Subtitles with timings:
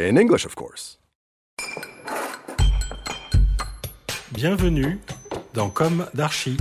[0.00, 1.00] In English, of course.
[4.30, 5.00] Bienvenue
[5.54, 6.56] dans Comme d'Archi.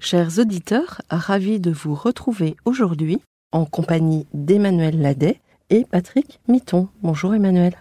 [0.00, 5.40] Chers auditeurs, ravis de vous retrouver aujourd'hui en compagnie d'Emmanuel Ladet
[5.70, 6.88] et Patrick Mitton.
[7.04, 7.76] Bonjour Emmanuel.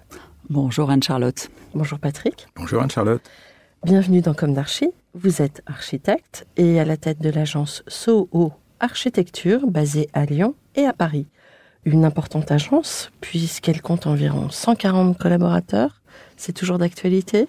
[0.52, 1.50] Bonjour Anne-Charlotte.
[1.74, 2.46] Bonjour Patrick.
[2.56, 3.24] Bonjour Anne-Charlotte.
[3.84, 4.92] Bienvenue dans Comme d'Archi.
[5.16, 10.86] Vous êtes architecte et à la tête de l'agence Soho Architecture basée à Lyon et
[10.86, 11.28] à Paris.
[11.86, 16.02] Une importante agence puisqu'elle compte environ 140 collaborateurs.
[16.36, 17.48] C'est toujours d'actualité?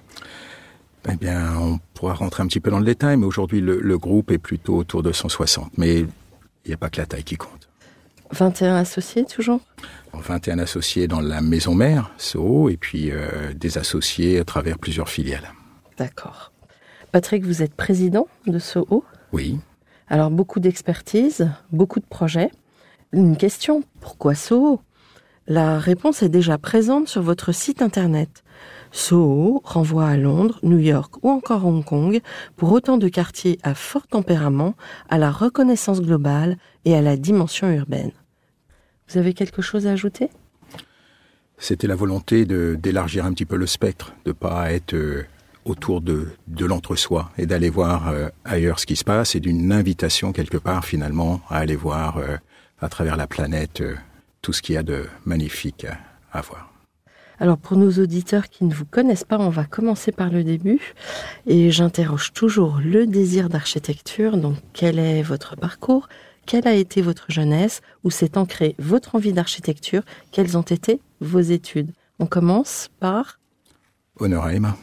[1.10, 3.98] Eh bien, on pourra rentrer un petit peu dans le détail, mais aujourd'hui, le, le
[3.98, 5.76] groupe est plutôt autour de 160.
[5.76, 7.68] Mais il n'y a pas que la taille qui compte.
[8.30, 9.60] 21 associés toujours?
[10.14, 15.08] 21 associés dans la maison mère, SO, et puis euh, des associés à travers plusieurs
[15.08, 15.52] filiales.
[15.98, 16.52] D'accord.
[17.10, 19.04] Patrick, vous êtes président de Soho?
[19.32, 19.58] Oui.
[20.12, 22.50] Alors beaucoup d'expertise, beaucoup de projets.
[23.12, 24.82] Une question, pourquoi Soho?
[25.46, 28.44] La réponse est déjà présente sur votre site internet.
[28.90, 32.20] Soho renvoie à Londres, New York ou encore Hong Kong
[32.56, 34.74] pour autant de quartiers à fort tempérament,
[35.08, 38.12] à la reconnaissance globale et à la dimension urbaine.
[39.08, 40.28] Vous avez quelque chose à ajouter?
[41.56, 45.24] C'était la volonté d'élargir un petit peu le spectre, de pas être euh,
[45.64, 49.72] autour de, de l'entre-soi et d'aller voir euh, ailleurs ce qui se passe et d'une
[49.72, 52.36] invitation quelque part finalement à aller voir euh,
[52.80, 53.94] à travers la planète euh,
[54.40, 55.98] tout ce qu'il y a de magnifique à,
[56.38, 56.72] à voir.
[57.38, 60.80] Alors pour nos auditeurs qui ne vous connaissent pas, on va commencer par le début.
[61.46, 64.36] Et j'interroge toujours le désir d'architecture.
[64.36, 66.08] Donc quel est votre parcours?
[66.46, 67.80] Quelle a été votre jeunesse?
[68.04, 70.02] Où s'est ancrée votre envie d'architecture?
[70.30, 71.90] Quelles ont été vos études?
[72.18, 73.40] On commence par...
[74.20, 74.76] Emma.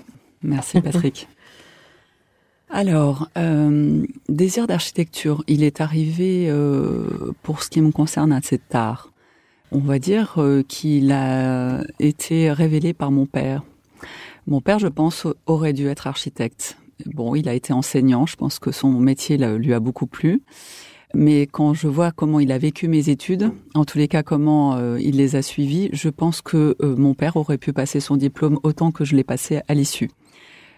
[0.44, 1.28] Merci Patrick.
[2.70, 9.12] Alors, euh, désir d'architecture, il est arrivé euh, pour ce qui me concerne assez tard.
[9.72, 13.64] On va dire euh, qu'il a été révélé par mon père.
[14.46, 16.78] Mon père, je pense, aurait dû être architecte.
[17.06, 20.42] Bon, il a été enseignant, je pense que son métier là, lui a beaucoup plu.
[21.14, 24.76] Mais quand je vois comment il a vécu mes études, en tous les cas comment
[24.76, 28.16] euh, il les a suivies, je pense que euh, mon père aurait pu passer son
[28.16, 30.10] diplôme autant que je l'ai passé à l'issue.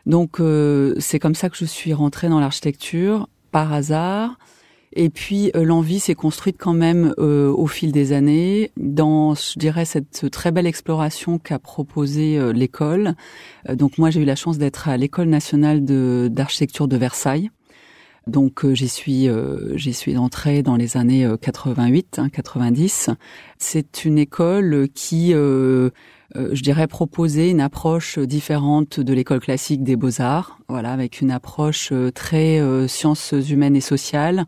[0.05, 4.37] Donc euh, c'est comme ça que je suis rentrée dans l'architecture par hasard.
[4.93, 9.57] Et puis euh, l'envie s'est construite quand même euh, au fil des années dans, je
[9.57, 13.15] dirais, cette très belle exploration qu'a proposée euh, l'école.
[13.69, 15.85] Euh, donc moi j'ai eu la chance d'être à l'école nationale
[16.29, 17.51] d'architecture de Versailles.
[18.27, 23.09] Donc euh, j'y suis euh, j'y suis entrée dans les années euh, 88, hein, 90.
[23.57, 25.89] C'est une école qui euh,
[26.35, 31.31] euh, je dirais proposer une approche différente de l'école classique des beaux-arts, voilà, avec une
[31.31, 34.45] approche euh, très euh, sciences humaines et sociales,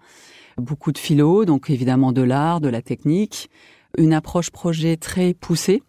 [0.57, 3.49] beaucoup de philo, donc évidemment de l'art, de la technique,
[3.97, 5.83] une approche projet très poussée.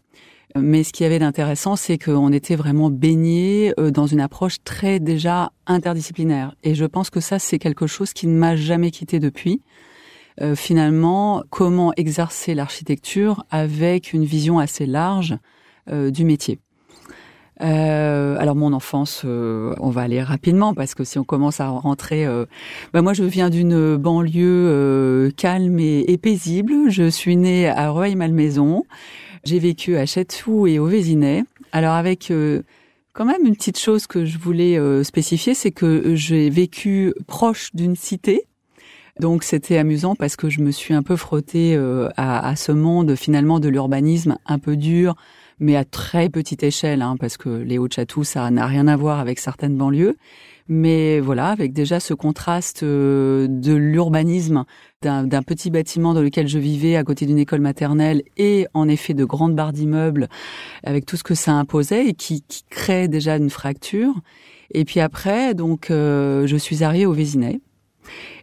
[0.56, 5.00] Mais ce qui avait d'intéressant, c'est qu'on était vraiment baigné euh, dans une approche très
[5.00, 6.54] déjà interdisciplinaire.
[6.62, 9.62] Et je pense que ça, c'est quelque chose qui ne m'a jamais quitté depuis.
[10.40, 15.36] Euh, finalement, comment exercer l'architecture avec une vision assez large
[15.90, 16.60] euh, du métier.
[17.60, 21.68] Euh, alors mon enfance, euh, on va aller rapidement parce que si on commence à
[21.68, 22.46] rentrer, euh,
[22.92, 26.88] bah, moi je viens d'une banlieue euh, calme et, et paisible.
[26.88, 28.84] Je suis née à Rueil-Malmaison.
[29.44, 31.44] J'ai vécu à Château et au Vésinet.
[31.72, 32.62] Alors avec euh,
[33.12, 37.70] quand même une petite chose que je voulais euh, spécifier, c'est que j'ai vécu proche
[37.74, 38.44] d'une cité.
[39.20, 42.72] Donc c'était amusant parce que je me suis un peu frottée euh, à, à ce
[42.72, 45.14] monde finalement de l'urbanisme un peu dur,
[45.58, 49.20] mais à très petite échelle, hein, parce que les Hauts-de-Château, ça n'a rien à voir
[49.20, 50.16] avec certaines banlieues.
[50.68, 54.64] Mais voilà, avec déjà ce contraste euh, de l'urbanisme
[55.02, 59.12] d'un petit bâtiment dans lequel je vivais à côté d'une école maternelle et en effet
[59.12, 60.28] de grandes barres d'immeubles
[60.82, 64.14] avec tout ce que ça imposait et qui, qui crée déjà une fracture.
[64.72, 67.60] Et puis après, donc, euh, je suis arrivée au Vésinet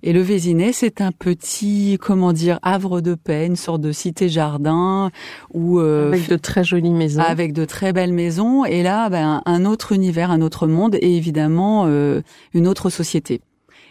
[0.04, 5.12] et le Vésinet, c'est un petit, comment dire, havre de paix, une sorte de cité-jardin
[5.54, 8.66] où euh, avec de très jolies maisons, avec de très belles maisons.
[8.66, 12.22] Et là, ben, un autre univers, un autre monde, et évidemment euh,
[12.54, 13.42] une autre société.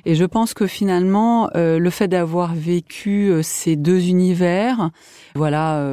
[0.06, 4.90] Et je pense que finalement, euh, le fait d'avoir vécu ces deux univers,
[5.34, 5.86] voilà,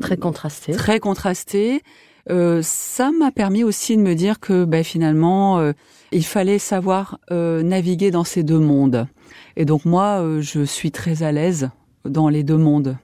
[0.00, 1.82] très contrastés, très contrastés,
[2.28, 5.72] ça m'a permis aussi de me dire que ben, finalement
[6.12, 9.06] il fallait savoir euh, naviguer dans ces deux mondes.
[9.56, 11.70] Et donc moi, euh, je suis très à l'aise
[12.04, 12.96] dans les deux mondes.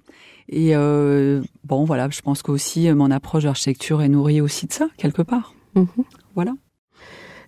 [0.48, 4.88] Et euh, bon, voilà, je pense qu'aussi mon approche d'architecture est nourrie aussi de ça,
[4.96, 5.54] quelque part.
[5.74, 5.86] Mhm.
[6.34, 6.54] Voilà.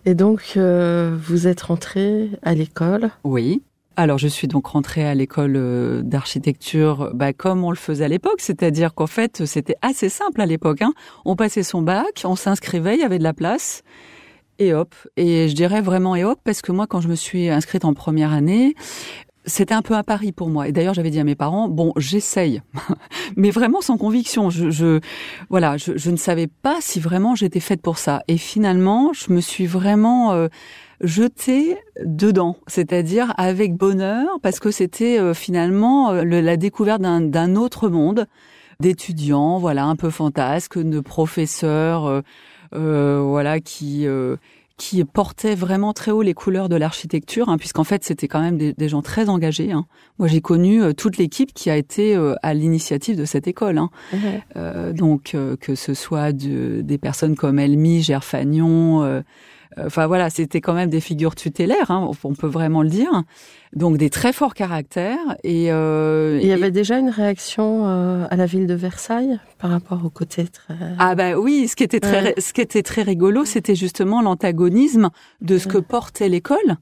[0.06, 3.62] Et donc, vous êtes rentrée à l'école Oui.
[4.02, 8.38] Alors, je suis donc rentrée à l'école d'architecture bah, comme on le faisait à l'époque,
[8.38, 10.80] c'est-à-dire qu'en fait, c'était assez simple à l'époque.
[10.80, 10.94] Hein.
[11.26, 13.82] On passait son bac, on s'inscrivait, il y avait de la place
[14.58, 14.94] et hop.
[15.18, 17.92] Et je dirais vraiment et hop parce que moi, quand je me suis inscrite en
[17.92, 18.74] première année,
[19.50, 20.68] c'était un peu à Paris pour moi.
[20.68, 22.62] Et d'ailleurs, j'avais dit à mes parents, bon, j'essaye,
[23.36, 24.48] mais vraiment sans conviction.
[24.48, 25.00] Je, je
[25.50, 28.22] voilà, je, je, ne savais pas si vraiment j'étais faite pour ça.
[28.28, 30.48] Et finalement, je me suis vraiment euh,
[31.02, 37.88] jetée dedans, c'est-à-dire avec bonheur, parce que c'était euh, finalement euh, la découverte d'un autre
[37.88, 38.26] monde
[38.80, 42.22] d'étudiants, voilà, un peu fantasque, de professeurs
[42.74, 44.36] euh, voilà, qui euh,
[44.80, 48.56] qui portait vraiment très haut les couleurs de l'architecture, hein, puisqu'en fait c'était quand même
[48.56, 49.72] des, gens très engagés.
[49.72, 49.84] Hein.
[50.18, 53.78] Moi j'ai connu euh, toute l'équipe qui a été à l'initiative de cette école.
[53.78, 53.90] Hein.
[54.94, 59.22] donc que ce soit de, des personnes comme Elmi, Gerfagnon,
[59.78, 63.24] enfin voilà, c'était quand même des figures tutélaires, hein, on peut vraiment le dire.
[63.74, 65.36] Donc des très forts caractères.
[65.44, 69.70] Et euh, il y avait déjà une réaction euh, à la ville de Versailles par
[69.70, 70.74] rapport au côté très.
[70.98, 75.10] Ah bah oui, ce qui était très, ce qui était très rigolo, c'était justement l'antagonisme
[75.40, 76.76] de ce que portait l'école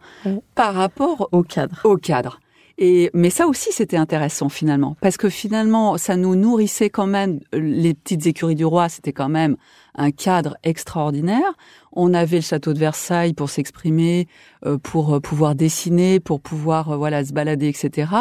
[0.54, 1.80] par rapport au cadre.
[1.84, 2.40] Au cadre.
[2.80, 7.40] Et mais ça aussi c'était intéressant finalement parce que finalement ça nous nourrissait quand même
[7.52, 9.56] les petites écuries du roi, c'était quand même
[9.96, 11.54] un cadre extraordinaire.
[11.90, 14.28] On avait le château de Versailles pour s'exprimer,
[14.64, 18.12] euh, pour euh, pouvoir dessiner, pour pouvoir euh, voilà se balader, etc.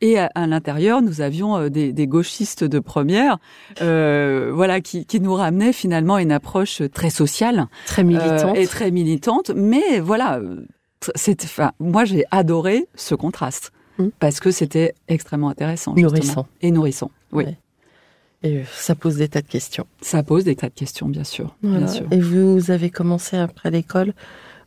[0.00, 3.38] Et à, l'intérieur, nous avions des, des, gauchistes de première,
[3.80, 9.52] voilà, qui, qui, nous ramenaient finalement une approche très sociale, très militante et très militante.
[9.56, 10.42] Mais voilà,
[11.14, 13.72] c'est, enfin, moi j'ai adoré ce contraste.
[13.98, 14.08] Mmh.
[14.18, 15.94] parce que c'était extrêmement intéressant.
[15.94, 16.46] Nourrissant.
[16.60, 17.44] Et nourrissant, oui.
[18.42, 19.86] Et ça pose des tas de questions.
[20.02, 21.56] Ça pose des tas de questions, bien sûr.
[21.62, 22.06] Bien sûr.
[22.10, 24.12] Et vous avez commencé après l'école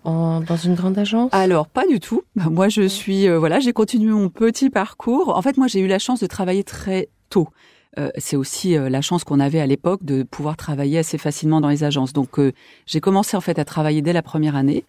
[0.03, 1.29] en, dans une grande agence?
[1.33, 2.23] Alors pas du tout.
[2.35, 5.37] Bah, moi je suis euh, voilà, j'ai continué mon petit parcours.
[5.37, 7.49] En fait, moi j'ai eu la chance de travailler très tôt.
[7.97, 11.61] Euh, c'est aussi euh, la chance qu'on avait à l'époque de pouvoir travailler assez facilement
[11.61, 12.13] dans les agences.
[12.13, 12.39] Donc
[12.87, 14.83] j'ai commencé en fait à travailler dès la première année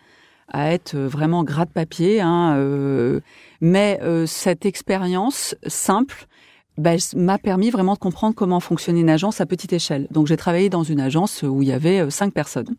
[0.51, 2.21] à être euh, vraiment gras de papier.
[2.21, 3.21] Hein, euh,
[3.61, 6.27] mais euh, cette expérience simple
[6.79, 10.07] bah, m'a permis vraiment de comprendre comment fonctionnait une agence à petite échelle.
[10.11, 12.77] Donc j'ai travaillé dans une agence où il y avait cinq personnes.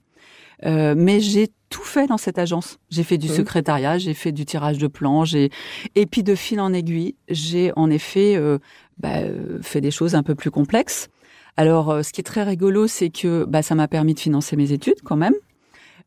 [0.66, 2.78] Euh, mais j'ai tout fait dans cette agence.
[2.90, 5.50] J'ai fait du secrétariat, j'ai fait du tirage de plans, j'ai
[5.96, 8.60] et puis de fil en aiguille, j'ai en effet euh,
[9.00, 9.20] bah,
[9.62, 11.10] fait des choses un peu plus complexes.
[11.58, 14.72] Alors, ce qui est très rigolo, c'est que bah, ça m'a permis de financer mes
[14.72, 15.34] études quand même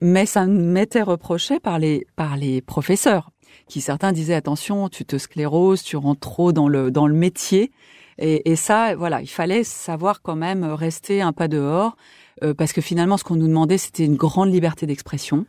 [0.00, 3.30] mais ça m'était reproché par les par les professeurs
[3.68, 7.70] qui certains disaient attention tu te scléroses tu rentres trop dans le dans le métier
[8.18, 11.96] et, et ça voilà il fallait savoir quand même rester un pas dehors
[12.42, 15.46] euh, parce que finalement ce qu'on nous demandait c'était une grande liberté d'expression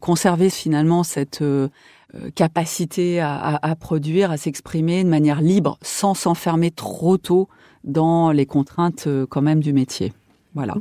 [0.00, 1.68] conserver finalement cette euh,
[2.14, 7.48] euh, capacité à, à, à, produire, à s'exprimer de manière libre, sans s'enfermer trop tôt
[7.84, 10.12] dans les contraintes quand même du métier.
[10.54, 10.74] Voilà.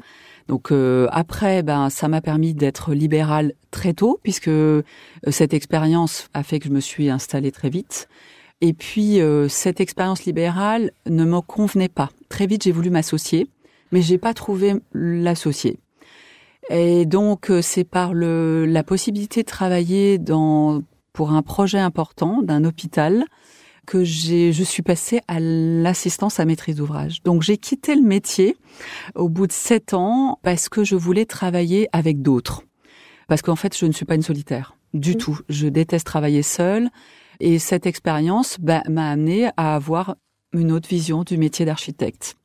[0.47, 4.83] Donc euh, après, ben ça m'a permis d'être libérale très tôt puisque euh,
[5.29, 8.07] cette expérience a fait que je me suis installée très vite.
[8.61, 12.09] Et puis euh, cette expérience libérale ne me convenait pas.
[12.29, 13.47] Très vite, j'ai voulu m'associer,
[13.91, 15.79] mais j'ai pas trouvé l'associé.
[16.69, 20.81] Et donc c'est par le, la possibilité de travailler dans
[21.13, 23.25] pour un projet important d'un hôpital
[23.87, 27.23] que j'ai, je suis passée à l'assistance à maîtrise d'ouvrage.
[27.23, 28.55] Donc j'ai quitté le métier
[29.15, 32.61] au bout de sept ans parce que je voulais travailler avec d'autres.
[33.27, 35.17] Parce qu'en fait, je ne suis pas une solitaire du mmh.
[35.17, 35.39] tout.
[35.49, 36.89] Je déteste travailler seule.
[37.39, 40.15] Et cette expérience bah, m'a amené à avoir
[40.53, 42.35] une autre vision du métier d'architecte.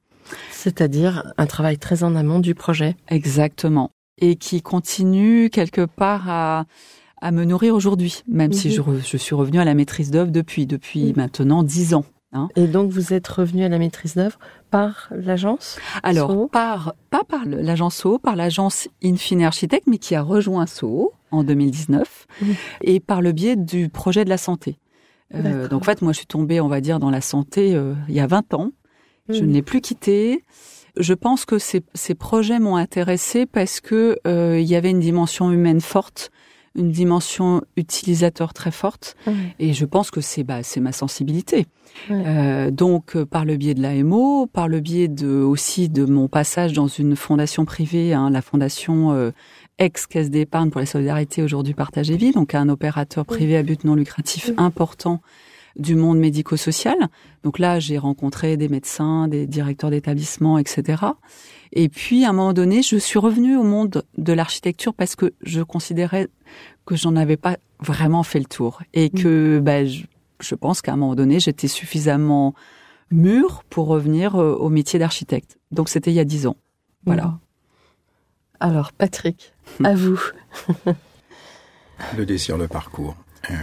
[0.51, 2.97] C'est-à-dire un travail très en amont du projet.
[3.09, 3.91] Exactement.
[4.19, 6.65] Et qui continue quelque part à,
[7.23, 8.75] à me nourrir aujourd'hui, même si Mhm.
[8.75, 11.13] je, re- je suis revenue à la maîtrise d'œuvre depuis, depuis Mhm.
[11.17, 12.05] maintenant dix ans.
[12.35, 12.49] hein.
[12.57, 14.39] Et donc vous êtes revenu à la maîtrise d'œuvre
[14.71, 16.49] par l'agence Alors, So.
[16.49, 21.45] par, pas par l'agence SO, par l'agence Infine Architect, mais qui a rejoint SO en
[21.45, 22.55] 2019, Mhm.
[22.83, 24.79] et par le biais du projet de la santé.
[25.35, 27.95] Euh, donc en fait, moi je suis tombée, on va dire, dans la santé euh,
[28.09, 28.71] il y a 20 ans.
[29.29, 30.43] Je ne l'ai plus quitté.
[30.99, 35.01] Je pense que ces, ces projets m'ont intéressée parce que euh, il y avait une
[35.01, 36.31] dimension humaine forte,
[36.75, 39.17] une dimension utilisateur très forte,
[39.59, 41.67] et je pense que c'est bah, c'est ma sensibilité.
[42.11, 46.29] Euh, donc euh, par le biais de l'AMO, par le biais de aussi de mon
[46.29, 49.31] passage dans une fondation privée, hein, la fondation euh,
[49.79, 53.85] ex-caisse d'épargne pour la solidarité aujourd'hui Partage et Vie, donc un opérateur privé à but
[53.85, 55.21] non lucratif important
[55.77, 56.97] du monde médico-social.
[57.45, 61.03] Donc là, j'ai rencontré des médecins, des directeurs d'établissements, etc.
[61.73, 65.33] Et puis, à un moment donné, je suis revenue au monde de l'architecture parce que
[65.43, 66.29] je considérais
[66.87, 70.05] que j'en avais pas vraiment fait le tour et que bah, je,
[70.41, 72.55] je pense qu'à un moment donné, j'étais suffisamment
[73.11, 75.59] mûre pour revenir euh, au métier d'architecte.
[75.71, 76.57] Donc c'était il y a dix ans.
[77.05, 77.27] Voilà.
[77.27, 77.39] Mhm.
[78.61, 80.21] Alors Patrick, à vous.
[82.17, 83.17] Le désir, le parcours.
[83.51, 83.55] Euh,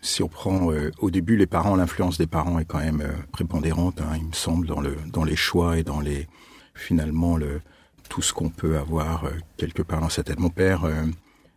[0.00, 3.12] si on prend euh, au début les parents, l'influence des parents est quand même euh,
[3.32, 6.28] prépondérante, hein, il me semble, dans, le, dans les choix et dans les
[6.74, 7.60] finalement le,
[8.08, 10.38] tout ce qu'on peut avoir euh, quelque part dans sa tête.
[10.38, 11.04] Mon père, euh,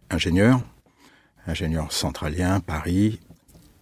[0.10, 0.62] ingénieur,
[1.48, 3.20] ingénieur centralien, Paris,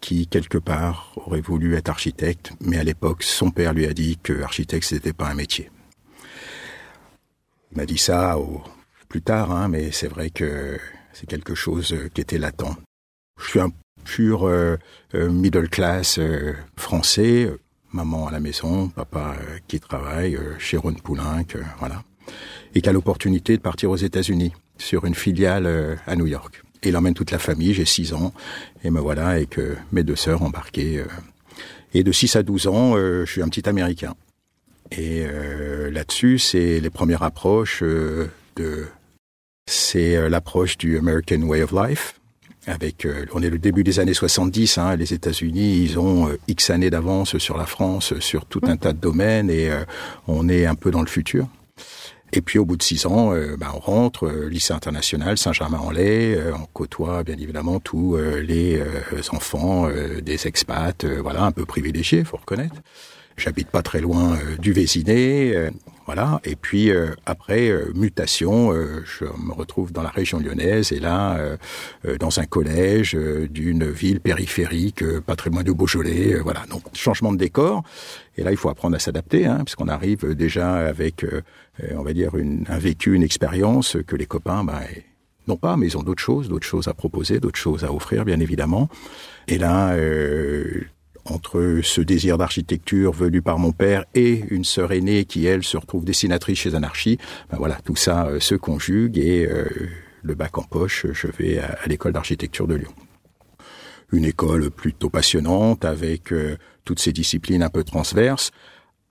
[0.02, 4.18] qui quelque part aurait voulu être architecte, mais à l'époque, son père lui a dit
[4.22, 5.70] que architecte, c'était pas un métier.
[7.72, 8.64] Il m'a dit ça au,
[9.10, 10.80] plus tard, hein, mais c'est vrai que
[11.14, 12.78] c'est quelque chose qui était latent.
[13.40, 13.72] Je suis un
[14.04, 14.78] pur euh,
[15.16, 17.52] euh, middle class euh, français,
[17.92, 19.36] maman à la maison, papa
[19.68, 21.46] qui travaille chez Ron Poulenc,
[21.80, 22.04] voilà,
[22.74, 26.64] et qui a l'opportunité de partir aux États-Unis sur une filiale euh, à New York.
[26.84, 28.34] Et il emmène toute la famille, j'ai 6 ans,
[28.84, 29.60] et me voilà avec
[29.92, 31.00] mes deux sœurs embarquées.
[31.00, 31.06] euh.
[31.94, 34.16] et de 6 à 12 ans, euh, je suis un petit Américain.
[34.92, 35.26] Et
[35.92, 38.88] là-dessus, c'est les premières approches de...
[39.70, 42.18] C'est l'approche du American Way of Life.
[42.68, 44.78] Avec, euh, on est le début des années 70.
[44.78, 48.76] Hein, les États-Unis, ils ont euh, X années d'avance sur la France, sur tout un
[48.76, 49.86] tas de domaines, et euh,
[50.28, 51.48] on est un peu dans le futur.
[52.34, 56.52] Et puis au bout de six ans, ben, on rentre, euh, lycée international, Saint-Germain-en-Laye, euh,
[56.54, 58.82] on côtoie bien évidemment tous les
[59.32, 59.88] enfants
[60.22, 62.76] des expats, voilà, un peu privilégiés, faut reconnaître.
[63.38, 65.70] J'habite pas très loin du Vésiné, euh,
[66.08, 66.40] voilà.
[66.46, 71.00] Et puis euh, après euh, mutation, euh, je me retrouve dans la région lyonnaise et
[71.00, 71.58] là euh,
[72.06, 75.04] euh, dans un collège euh, d'une ville périphérique,
[75.52, 76.64] loin de Beaujolais, voilà.
[76.70, 77.84] Donc changement de décor.
[78.38, 81.26] Et là, il faut apprendre à s'adapter, hein, puisqu'on arrive déjà avec,
[81.96, 84.82] on va dire, une, un vécu, une expérience que les copains, ben,
[85.48, 88.26] non pas, mais ils ont d'autres choses, d'autres choses à proposer, d'autres choses à offrir,
[88.26, 88.90] bien évidemment.
[89.48, 90.84] Et là, euh,
[91.32, 95.78] entre ce désir d'architecture venu par mon père et une sœur aînée qui, elle, se
[95.78, 97.18] retrouve dessinatrice chez Anarchie,
[97.50, 99.66] ben voilà, tout ça euh, se conjugue et euh,
[100.24, 102.94] le bac en poche, je vais à, l'école d'architecture de Lyon.
[104.12, 108.52] Une école plutôt passionnante avec euh, toutes ces disciplines un peu transverses,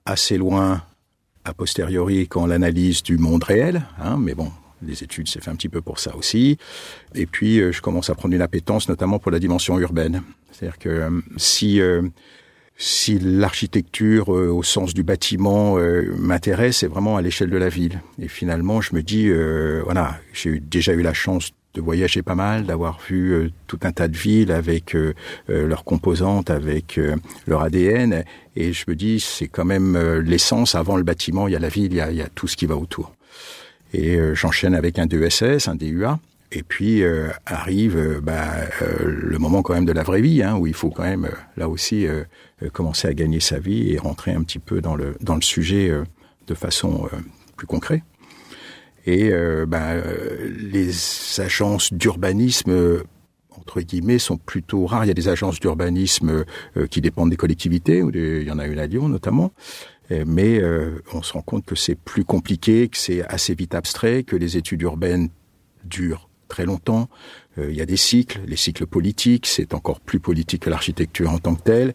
[0.05, 0.83] assez loin
[1.43, 4.51] a posteriori quand l'analyse du monde réel, hein, mais bon,
[4.85, 6.57] les études, c'est fait un petit peu pour ça aussi.
[7.15, 10.21] Et puis, euh, je commence à prendre une appétence, notamment pour la dimension urbaine.
[10.51, 12.01] C'est-à-dire que euh, si euh,
[12.77, 17.69] si l'architecture euh, au sens du bâtiment euh, m'intéresse, c'est vraiment à l'échelle de la
[17.69, 18.01] ville.
[18.21, 22.35] Et finalement, je me dis, euh, voilà, j'ai déjà eu la chance de voyager pas
[22.35, 24.97] mal, d'avoir vu tout un tas de villes avec
[25.47, 26.99] leurs composantes, avec
[27.45, 28.23] leur ADN.
[28.55, 30.73] Et je me dis, c'est quand même l'essence.
[30.73, 32.47] Avant le bâtiment, il y a la ville, il y a, il y a tout
[32.47, 33.13] ce qui va autour.
[33.97, 36.19] Et euh, j'enchaîne avec un DESS, un DUA.
[36.53, 38.45] Et puis euh, arrive euh, bah,
[38.81, 41.25] euh, le moment quand même de la vraie vie, hein, où il faut quand même
[41.25, 42.23] euh, là aussi euh,
[42.71, 45.91] commencer à gagner sa vie et rentrer un petit peu dans le dans le sujet
[46.47, 47.09] de façon
[47.57, 48.01] plus concrète.
[49.05, 49.31] Et
[49.67, 49.93] bah,
[50.59, 50.89] les
[51.39, 53.03] agences d'urbanisme
[53.51, 55.05] entre guillemets sont plutôt rares.
[55.05, 56.43] Il y a des agences d'urbanisme
[56.89, 59.51] qui dépendent des collectivités, ou des- il y en a une à Lyon notamment.
[60.11, 63.75] Euh, Mais euh, on se rend compte que c'est plus compliqué, que c'est assez vite
[63.75, 65.29] abstrait, que les études urbaines
[65.83, 67.09] durent très longtemps.
[67.57, 71.31] Euh, il y a des cycles, les cycles politiques, c'est encore plus politique que l'architecture
[71.31, 71.93] en tant que telle.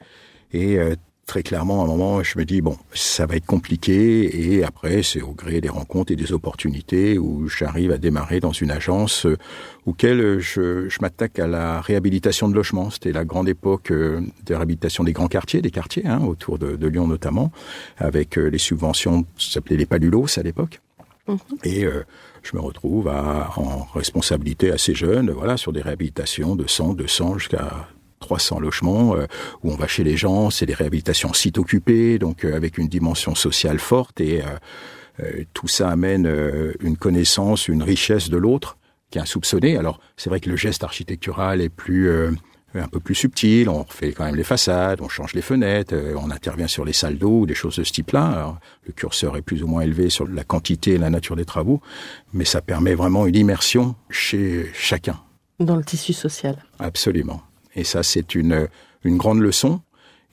[0.53, 0.95] Et euh,
[1.27, 4.55] très clairement, à un moment, je me dis, bon, ça va être compliqué.
[4.55, 8.53] Et après, c'est au gré des rencontres et des opportunités où j'arrive à démarrer dans
[8.53, 9.39] une agence euh,
[9.87, 12.91] auquel je, je m'attaque à la réhabilitation de logements.
[12.91, 16.77] C'était la grande époque euh, de réhabilitation des grands quartiers, des quartiers, hein, autour de,
[16.77, 17.53] de Lyon notamment,
[17.99, 20.81] avec euh, les subventions, ça s'appelait les Palulos à l'époque.
[21.29, 21.39] Mhm.
[21.65, 21.87] Et
[22.43, 27.39] je me retrouve à, en responsabilité assez jeune, voilà, sur des réhabilitations de 100, 200
[27.39, 27.89] jusqu'à
[28.23, 29.27] 300 logements euh,
[29.63, 32.89] où on va chez les gens, c'est des réhabilitations site occupés, donc euh, avec une
[32.89, 34.43] dimension sociale forte et
[35.21, 36.27] euh, tout ça amène
[36.81, 38.79] une connaissance, une richesse de l'autre
[39.11, 39.77] qui est insoupçonnée.
[39.77, 42.11] Alors c'est vrai que le geste architectural est plus
[42.75, 46.31] un peu plus subtil, on refait quand même les façades, on change les fenêtres, on
[46.31, 48.59] intervient sur les salles d'eau, des choses de ce type-là.
[48.87, 51.83] Le curseur est plus ou moins élevé sur la quantité et la nature des travaux,
[52.33, 55.21] mais ça permet vraiment une immersion chez chacun.
[55.61, 56.57] Dans le tissu social.
[56.79, 57.43] Absolument.
[57.77, 58.69] Et ça, c'est une,
[59.05, 59.81] une grande leçon.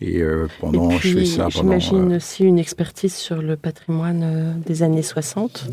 [0.01, 1.77] Et euh, pendant, puis, je fais ça pendant.
[1.79, 5.69] J'imagine aussi une expertise sur le patrimoine euh, des années 60.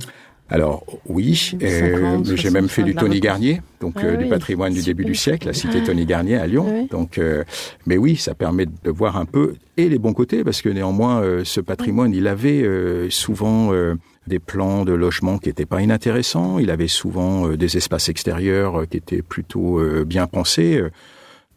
[0.48, 4.82] Alors oui, euh, j'ai même fait du Tony Garnier, donc Ah euh, du patrimoine du
[4.82, 6.66] début du siècle, la cité Tony Garnier à Lyon.
[6.68, 6.88] Ah oui.
[6.88, 7.42] Donc, euh,
[7.84, 11.20] mais oui, ça permet de voir un peu et les bons côtés, parce que néanmoins,
[11.20, 13.96] euh, ce patrimoine, il avait euh, souvent euh,
[14.28, 16.60] des plans de logement qui étaient pas inintéressants.
[16.60, 20.80] Il avait souvent euh, des espaces extérieurs euh, qui étaient plutôt euh, bien pensés.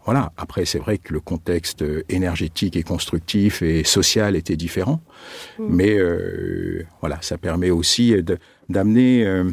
[0.09, 0.31] Euh, Voilà.
[0.37, 5.01] Après, c'est vrai que le contexte euh, énergétique et constructif et social était différent,
[5.59, 8.39] mais euh, voilà, ça permet aussi de-
[8.69, 9.43] d'amener euh,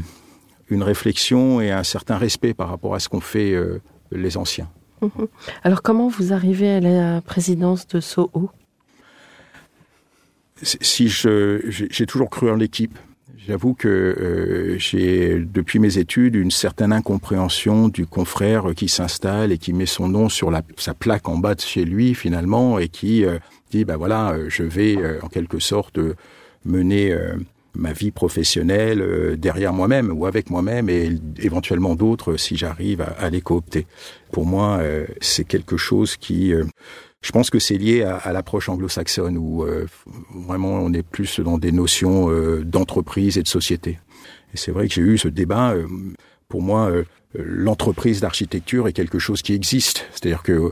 [0.70, 3.80] une réflexion et un certain respect par rapport à ce qu'ont fait euh,
[4.12, 4.70] les anciens.
[5.62, 8.50] Alors comment vous arrivez à la présidence de Soho?
[10.62, 12.96] Si je j'ai toujours cru en l'équipe.
[13.46, 19.58] J'avoue que euh, j'ai depuis mes études une certaine incompréhension du confrère qui s'installe et
[19.58, 22.88] qui met son nom sur la, sa plaque en bas de chez lui finalement et
[22.88, 23.38] qui euh,
[23.70, 26.16] dit ben voilà euh, je vais euh, en quelque sorte euh,
[26.64, 27.36] mener euh,
[27.76, 33.30] ma vie professionnelle derrière moi-même ou avec moi-même et éventuellement d'autres si j'arrive à, à
[33.30, 33.86] les coopter.
[34.32, 34.80] Pour moi
[35.20, 36.54] c'est quelque chose qui
[37.23, 39.87] je pense que c'est lié à, à l'approche anglo-saxonne où euh,
[40.35, 43.99] vraiment on est plus dans des notions euh, d'entreprise et de société.
[44.54, 45.73] Et c'est vrai que j'ai eu ce débat.
[45.73, 45.87] euh,
[46.49, 47.04] pour moi, euh,
[47.35, 50.06] l'entreprise d'architecture est quelque chose qui existe.
[50.12, 50.70] C'est-à-dire que euh,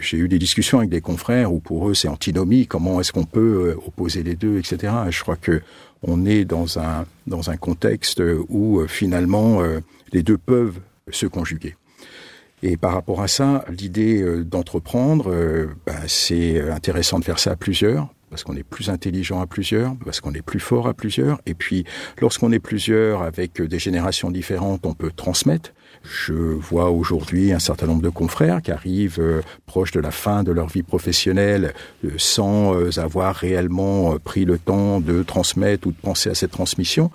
[0.00, 2.66] j'ai eu des discussions avec des confrères où pour eux c'est antinomie.
[2.66, 4.92] Comment est-ce qu'on peut euh, opposer les deux, etc.
[5.08, 5.62] Et je crois que
[6.02, 9.62] on est dans un dans un contexte où finalement
[10.12, 10.78] les deux peuvent
[11.10, 11.76] se conjuguer.
[12.66, 17.52] Et par rapport à ça, l'idée euh, d'entreprendre, euh, ben, c'est intéressant de faire ça
[17.52, 20.94] à plusieurs, parce qu'on est plus intelligent à plusieurs, parce qu'on est plus fort à
[20.94, 21.38] plusieurs.
[21.44, 21.84] Et puis,
[22.22, 25.74] lorsqu'on est plusieurs avec des générations différentes, on peut transmettre.
[26.02, 30.42] Je vois aujourd'hui un certain nombre de confrères qui arrivent euh, proches de la fin
[30.42, 31.74] de leur vie professionnelle
[32.04, 36.34] euh, sans euh, avoir réellement euh, pris le temps de transmettre ou de penser à
[36.34, 37.10] cette transmission.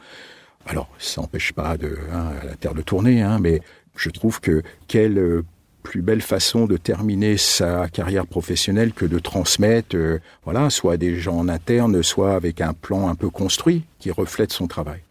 [0.65, 3.61] Alors, ça n'empêche pas de, hein, la terre de tourner, hein, mais
[3.99, 5.43] je trouve que quelle euh,
[5.83, 11.19] plus belle façon de terminer sa carrière professionnelle que de transmettre, euh, voilà, soit des
[11.19, 15.01] gens en interne, soit avec un plan un peu construit qui reflète son travail.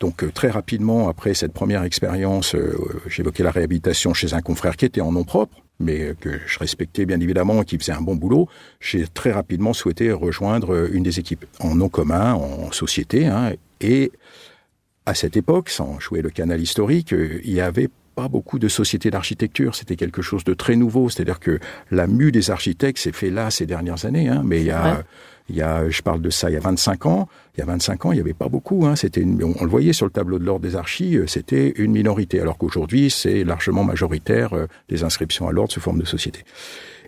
[0.00, 4.76] Donc euh, très rapidement, après cette première expérience, euh, j'évoquais la réhabilitation chez un confrère
[4.76, 7.92] qui était en nom propre, mais euh, que je respectais bien évidemment et qui faisait
[7.92, 8.48] un bon boulot.
[8.80, 14.12] J'ai très rapidement souhaité rejoindre une des équipes en nom commun, en société, hein, et
[15.06, 18.68] à cette époque, sans jouer le canal historique, euh, il y avait pas beaucoup de
[18.68, 19.74] sociétés d'architecture.
[19.74, 21.08] C'était quelque chose de très nouveau.
[21.08, 21.58] C'est-à-dire que
[21.90, 24.28] la mue des architectes s'est fait là ces dernières années.
[24.28, 25.02] Hein, mais il y a,
[25.48, 27.28] il y a, je parle de ça, il y a 25 ans.
[27.56, 28.86] Il y a 25 ans, il y avait pas beaucoup.
[28.86, 31.26] Hein, c'était, une- on, on le voyait sur le tableau de l'ordre des archis, euh,
[31.26, 32.40] c'était une minorité.
[32.40, 36.44] Alors qu'aujourd'hui, c'est largement majoritaire euh, des inscriptions à l'ordre sous forme de société.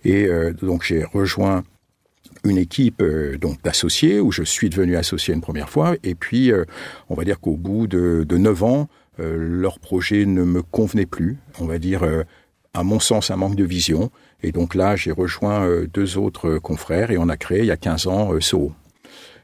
[0.05, 1.63] Et euh, donc j'ai rejoint
[2.49, 6.53] une équipe euh, donc d'associés où je suis devenu associé une première fois et puis
[6.53, 6.65] euh,
[7.09, 8.89] on va dire qu'au bout de, de 9 ans
[9.21, 12.05] euh, leur projet ne me convenait plus on va dire
[12.75, 14.11] à mon sens un manque de vision
[14.43, 17.77] et donc là j'ai rejoint deux autres confrères et on a créé il y a
[17.77, 18.73] 15 ans Soho.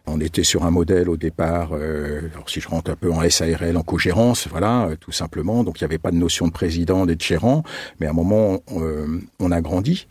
[0.07, 3.29] On était sur un modèle au départ, euh, alors si je rentre un peu en
[3.29, 5.63] SARL, en co-gérance, voilà, euh, tout simplement.
[5.63, 7.63] Donc il n'y avait pas de notion de président et gérant,
[8.01, 10.09] mais à un moment euh, on a grandi,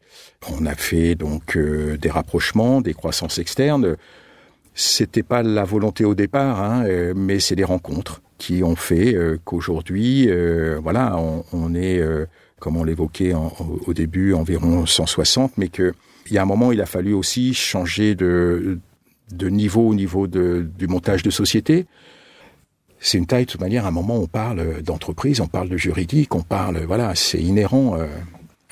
[0.50, 3.98] on a fait donc euh, des rapprochements, des croissances externes.
[4.74, 9.16] C'était pas la volonté au départ, hein, euh, mais c'est des rencontres qui ont fait
[9.46, 10.28] qu'aujourd'hui,
[10.82, 12.02] voilà, on, on est,
[12.58, 15.94] comme on l'évoquait au début, environ 160, mais que
[16.26, 18.80] il y a un moment, il a fallu aussi changer de,
[19.34, 21.86] de niveau au niveau de, du montage de société.
[23.00, 25.78] C'est une taille, de toute manière, à un moment, on parle d'entreprise, on parle de
[25.78, 28.06] juridique, on parle, voilà, c'est inhérent euh,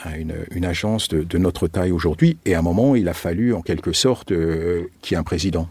[0.04, 2.38] à une, une agence de, de notre taille aujourd'hui.
[2.46, 5.24] Et à un moment, il a fallu, en quelque sorte, euh, qu'il y ait un
[5.24, 5.68] président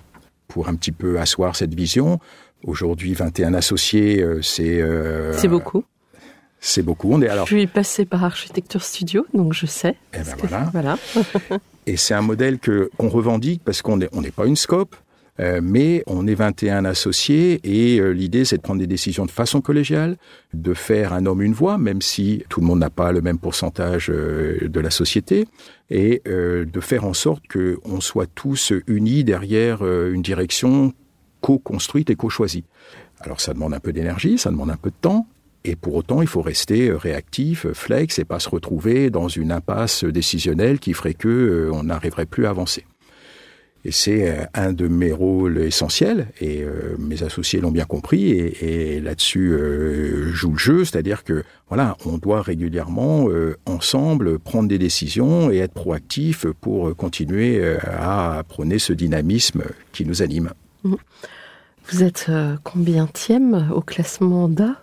[0.49, 2.19] pour un petit peu asseoir cette vision.
[2.65, 4.81] Aujourd'hui, 21 associés, euh, c'est...
[4.83, 5.85] euh, C'est beaucoup.
[6.59, 7.13] C'est beaucoup.
[7.13, 7.47] On est alors...
[7.47, 9.95] Je suis passée par Architecture Studio, donc je sais.
[10.13, 10.99] Eh ben que- voilà.
[11.89, 14.95] Et c'est un modèle que qu'on revendique parce qu'on n'est on pas une scope.
[15.41, 19.31] Euh, mais on est 21 associés et euh, l'idée c'est de prendre des décisions de
[19.31, 20.17] façon collégiale,
[20.53, 23.39] de faire un homme une voix, même si tout le monde n'a pas le même
[23.39, 25.47] pourcentage euh, de la société,
[25.91, 30.93] et de faire en sorte qu'on soit tous unis derrière une direction
[31.41, 32.65] co-construite et co-choisie.
[33.21, 35.27] Alors ça demande un peu d'énergie, ça demande un peu de temps,
[35.65, 40.05] et pour autant, il faut rester réactif, flex, et pas se retrouver dans une impasse
[40.05, 42.85] décisionnelle qui ferait que on n'arriverait plus à avancer.
[43.85, 48.31] Et c'est euh, un de mes rôles essentiels, et euh, mes associés l'ont bien compris,
[48.31, 53.29] et, là-dessus euh, joue le jeu, c'est-à-dire que voilà, on doit régulièrement
[53.67, 60.23] ensemble prendre des décisions et être proactif pour continuer à prôner ce dynamisme qui nous
[60.23, 60.51] anime.
[60.85, 60.95] Mmh.
[61.91, 62.31] Vous êtes
[62.65, 64.77] combienième au classement d'A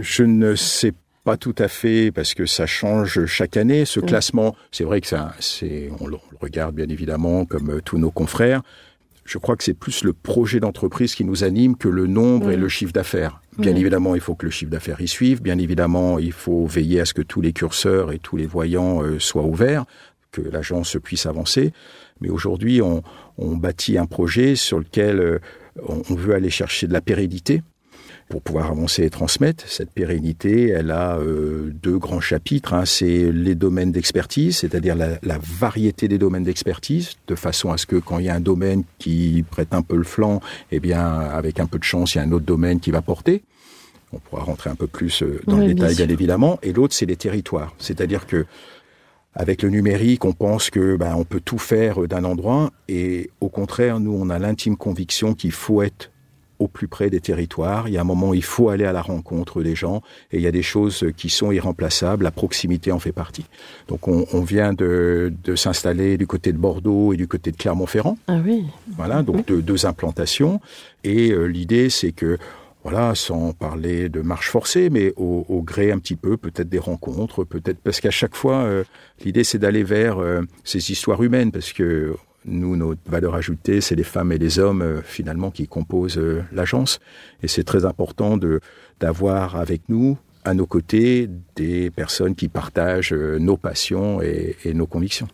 [0.00, 0.92] Je ne sais
[1.24, 3.84] pas tout à fait, parce que ça change chaque année.
[3.84, 7.96] Ce classement, c'est vrai que ça, c'est, on le regarde bien évidemment comme euh, tous
[7.98, 8.62] nos confrères.
[9.24, 12.58] Je crois que c'est plus le projet d'entreprise qui nous anime que le nombre et
[12.58, 13.40] le chiffre d'affaires.
[13.56, 15.40] Bien évidemment, il faut que le chiffre d'affaires y suive.
[15.40, 19.02] Bien évidemment, il faut veiller à ce que tous les curseurs et tous les voyants
[19.02, 19.86] euh, soient ouverts,
[20.30, 21.72] que l'agence puisse avancer.
[22.20, 23.02] Mais aujourd'hui, on,
[23.38, 25.38] on, bâtit un projet sur lequel euh,
[25.88, 27.62] on veut aller chercher de la pérennité
[28.28, 29.64] pour pouvoir avancer et transmettre.
[29.68, 32.74] Cette pérennité, elle a euh, deux grands chapitres.
[32.74, 32.84] Hein.
[32.84, 37.86] C'est les domaines d'expertise, c'est-à-dire la, la, variété des domaines d'expertise, de façon à ce
[37.86, 40.40] que quand il y a un domaine qui prête un peu le flanc,
[40.72, 43.02] eh bien, avec un peu de chance, il y a un autre domaine qui va
[43.02, 43.42] porter.
[44.12, 46.58] On pourra rentrer un peu plus euh, dans le détail, bien, évidemment.
[46.62, 47.74] Et l'autre, c'est les territoires.
[47.78, 48.46] C'est-à-dire que
[49.34, 53.48] avec le numérique, on pense que ben, on peut tout faire d'un endroit, et au
[53.48, 56.12] contraire, nous, on a l'intime conviction qu'il faut être
[56.58, 57.88] au plus près des territoires.
[57.88, 60.36] Il y a un moment où il faut aller à la rencontre des gens et
[60.36, 62.24] il y a des choses qui sont irremplaçables.
[62.24, 63.44] La proximité en fait partie.
[63.88, 68.18] Donc on, vient de, s'installer du côté de Bordeaux et du côté de Clermont-Ferrand.
[68.28, 68.64] Ah oui.
[68.96, 70.60] Voilà, donc deux, implantations.
[71.02, 72.38] Et euh, l'idée c'est que
[72.84, 77.42] voilà, sans parler de marche forcée, mais au, gré un petit peu, peut-être des rencontres,
[77.42, 78.84] peut-être parce qu'à chaque fois, euh,
[79.24, 82.14] l'idée c'est d'aller vers euh, ces histoires humaines, parce que
[82.44, 86.42] nous, notre valeur ajoutée, c'est les femmes et les hommes euh, finalement qui composent euh,
[86.52, 87.00] l'agence.
[87.42, 88.60] Et c'est très important de
[89.00, 94.86] d'avoir avec nous, à nos côtés, des personnes qui partagent euh, nos passions et, nos
[94.86, 95.28] convictions.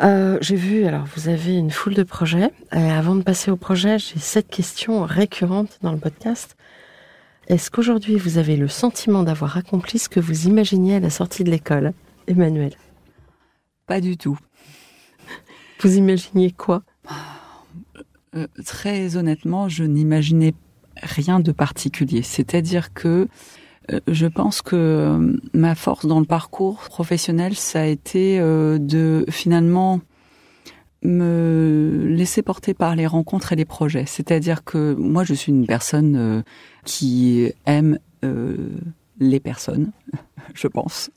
[0.00, 2.50] j'ai vu, alors vous avez une foule de projets.
[2.70, 6.56] avant de passer au projet, j'ai cette question récurrente dans le podcast.
[7.46, 11.44] Est-ce qu'aujourd'hui vous avez le sentiment d'avoir accompli ce que vous imaginiez à la sortie
[11.44, 11.92] de l'école,
[12.26, 12.72] Emmanuel?
[13.86, 14.38] Pas du tout.
[15.82, 16.82] Vous imaginiez quoi?
[18.36, 20.54] Euh, Très honnêtement, je n'imaginais
[21.02, 22.22] rien de particulier.
[22.22, 23.26] C'est-à-dire que
[23.90, 29.26] euh, je pense que euh, ma force dans le parcours professionnel, ça a été de
[29.28, 30.00] finalement
[31.02, 34.06] me laisser porter par les rencontres et les projets.
[34.06, 36.44] C'est-à-dire que moi, je suis une personne
[36.84, 37.98] qui aime
[39.22, 39.92] les personnes,
[40.54, 41.10] je pense.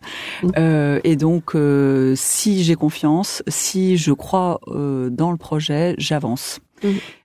[0.57, 6.59] Euh, et donc, euh, si j'ai confiance, si je crois euh, dans le projet, j'avance.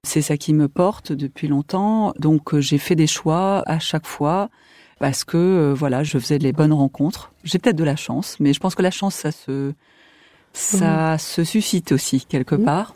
[0.03, 2.15] C'est ça qui me porte depuis longtemps.
[2.19, 4.49] Donc, j'ai fait des choix à chaque fois
[4.99, 7.33] parce que voilà, je faisais les bonnes rencontres.
[7.45, 9.75] J'ai peut-être de la chance, mais je pense que la chance, ça se
[10.55, 12.95] ça se suscite aussi quelque part.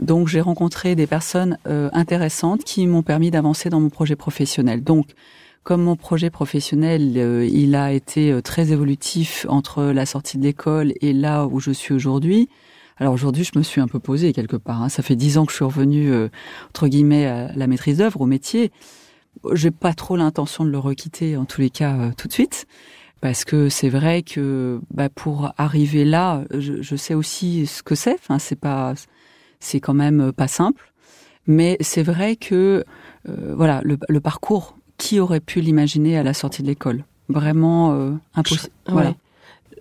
[0.00, 4.84] Donc, j'ai rencontré des personnes intéressantes qui m'ont permis d'avancer dans mon projet professionnel.
[4.84, 5.08] Donc,
[5.68, 10.42] comme mon projet professionnel, euh, il a été euh, très évolutif entre la sortie de
[10.42, 12.48] l'école et là où je suis aujourd'hui.
[12.96, 14.82] Alors aujourd'hui, je me suis un peu posée quelque part.
[14.82, 14.88] Hein.
[14.88, 16.30] Ça fait dix ans que je suis revenue euh,
[16.70, 18.72] entre guillemets à la maîtrise d'œuvre, au métier.
[19.52, 22.64] J'ai pas trop l'intention de le requitter, en tous les cas, tout de suite,
[23.20, 28.14] parce que c'est vrai que bah, pour arriver là, je, sais aussi ce que c'est.
[28.14, 28.94] Enfin, c'est pas,
[29.60, 30.94] c'est quand même pas simple,
[31.46, 32.86] mais c'est vrai que
[33.26, 37.04] voilà, le, le parcours qui aurait pu l'imaginer à la sortie de l'école?
[37.28, 38.72] Vraiment euh, impossible.
[38.86, 39.14] Voilà.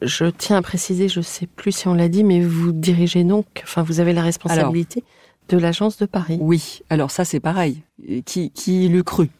[0.01, 3.23] Je tiens à préciser, je ne sais plus si on l'a dit, mais vous dirigez
[3.23, 5.03] donc, enfin, vous avez la responsabilité
[5.49, 6.37] de l'agence de Paris.
[6.41, 7.81] Oui, alors ça c'est pareil.
[8.25, 9.29] Qui, qui l'eût cru?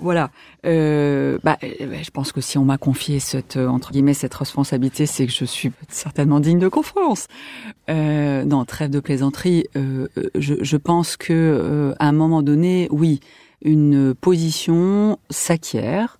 [0.00, 0.30] Voilà.
[0.64, 5.06] Euh, bah, euh, je pense que si on m'a confié cette entre guillemets cette responsabilité,
[5.06, 7.26] c'est que je suis certainement digne de confiance.
[7.90, 9.64] Euh, non, trêve de plaisanterie.
[9.76, 13.18] Euh, je, je, pense que à un moment donné, oui,
[13.62, 16.18] une position s'acquiert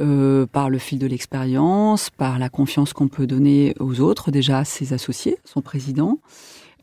[0.00, 4.64] euh, par le fil de l'expérience, par la confiance qu'on peut donner aux autres, déjà
[4.64, 6.18] ses associés, son président,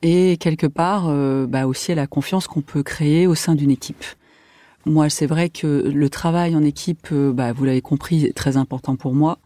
[0.02, 3.72] et quelque part euh, bah aussi à la confiance qu'on peut créer au sein d'une
[3.72, 4.04] équipe.
[4.86, 8.58] Moi, c'est vrai que le travail en équipe, euh, bah, vous l'avez compris, est très
[8.58, 9.40] important pour moi.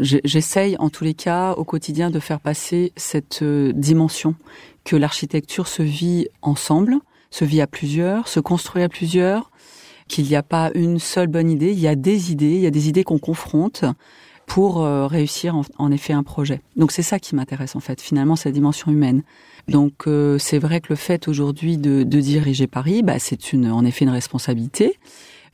[0.00, 4.34] J'essaye en tous les cas au quotidien de faire passer cette euh, dimension
[4.82, 6.96] que l'architecture se vit ensemble,
[7.30, 9.52] se vit à plusieurs, se construit à plusieurs,
[10.08, 12.66] qu'il n'y a pas une seule bonne idée, il y a des idées, il y
[12.66, 13.84] a des idées qu'on confronte
[14.46, 16.60] pour euh, réussir en, effet un projet.
[16.76, 19.22] Donc c'est ça qui m'intéresse en fait, finalement, c'est la dimension humaine.
[19.68, 23.70] Donc euh, c'est vrai que le fait aujourd'hui de, de, diriger Paris, bah, c'est une
[23.70, 24.98] en effet une responsabilité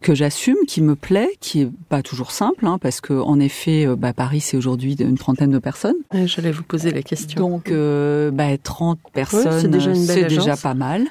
[0.00, 3.86] que j'assume, qui me plaît, qui est pas toujours simple, hein, parce que en effet,
[3.86, 5.96] euh, bah, Paris c'est aujourd'hui une trentaine de personnes.
[6.24, 7.48] J'allais vous poser la question.
[7.48, 9.92] Donc, euh, bah, 30 personnes, c'est déjà,
[10.26, 11.06] déjà, pas mal.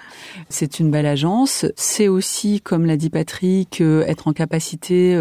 [0.49, 1.65] C'est une belle agence.
[1.75, 5.15] C'est aussi, comme l'a dit Patrick, euh, être en capacité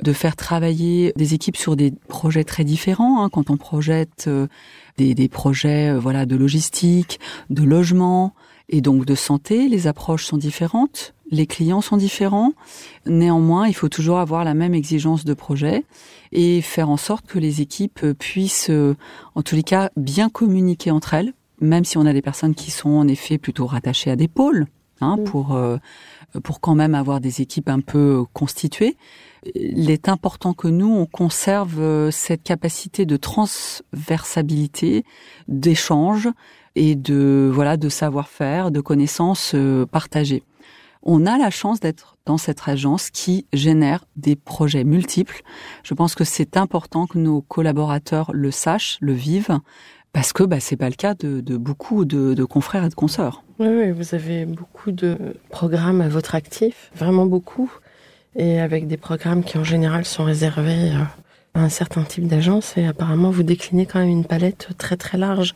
[0.00, 3.24] de faire travailler des équipes sur des projets très différents.
[3.24, 4.30] Hein, quand on projette
[4.96, 7.18] des, des, projets, voilà, de logistique,
[7.50, 8.34] de logement
[8.68, 12.52] et donc de santé, les approches sont différentes les clients sont différents.
[13.06, 15.84] Néanmoins, il faut toujours avoir la même exigence de projet
[16.32, 18.96] et faire en sorte que les équipes puissent, euh,
[19.34, 22.70] en tous les cas, bien communiquer entre elles, même si on a des personnes qui
[22.70, 24.66] sont en effet plutôt rattachées à des pôles,
[25.00, 25.76] hein, pour euh,
[26.44, 28.96] pour quand même avoir des équipes un peu constituées.
[29.54, 35.04] Il est important que nous on conserve euh, cette capacité de transversabilité,
[35.48, 36.28] d'échange
[36.76, 39.56] et de voilà de savoir-faire, de connaissances
[39.90, 40.44] partagées
[41.02, 45.42] on a la chance d'être dans cette agence qui génère des projets multiples.
[45.82, 49.58] Je pense que c'est important que nos collaborateurs le sachent, le vivent,
[50.12, 53.42] parce que bah, c'est pas le cas de, beaucoup de, confrères et de consoeurs.
[53.58, 55.16] Oui, oui, vous avez beaucoup de
[55.50, 57.70] programmes à votre actif, vraiment beaucoup,
[58.36, 61.04] et avec des programmes qui en général sont réservés euh,
[61.54, 65.54] un certain type d'agence et apparemment vous déclinez quand même une palette très très large.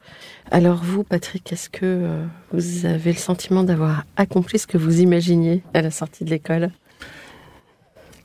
[0.50, 5.00] Alors vous, Patrick, est-ce que euh, vous avez le sentiment d'avoir accompli ce que vous
[5.00, 6.70] imaginiez à la sortie de l'école?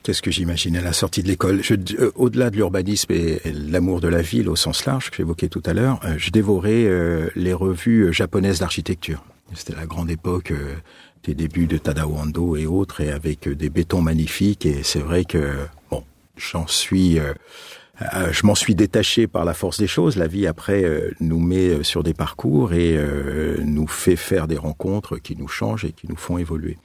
[0.01, 1.61] Qu'est-ce que j'imaginais à la sortie de l'école?
[1.69, 5.63] Euh, Au-delà de l'urbanisme et, l'amour de la ville au sens large que j'évoquais tout
[5.65, 6.87] à l'heure, euh, je dévorais
[7.35, 9.23] les revues japonaises d'architecture.
[9.53, 10.53] C'était la grande époque
[11.23, 14.65] des débuts de Tadao Ando et autres, et avec des bétons magnifiques.
[14.65, 15.53] Et c'est vrai que
[16.39, 17.33] j'en suis euh,
[18.01, 20.15] euh, je m'en suis détaché par la force des choses.
[20.15, 22.97] La vie après euh, nous met sur des parcours et
[23.61, 26.77] nous fait faire des rencontres qui nous changent et qui nous font évoluer.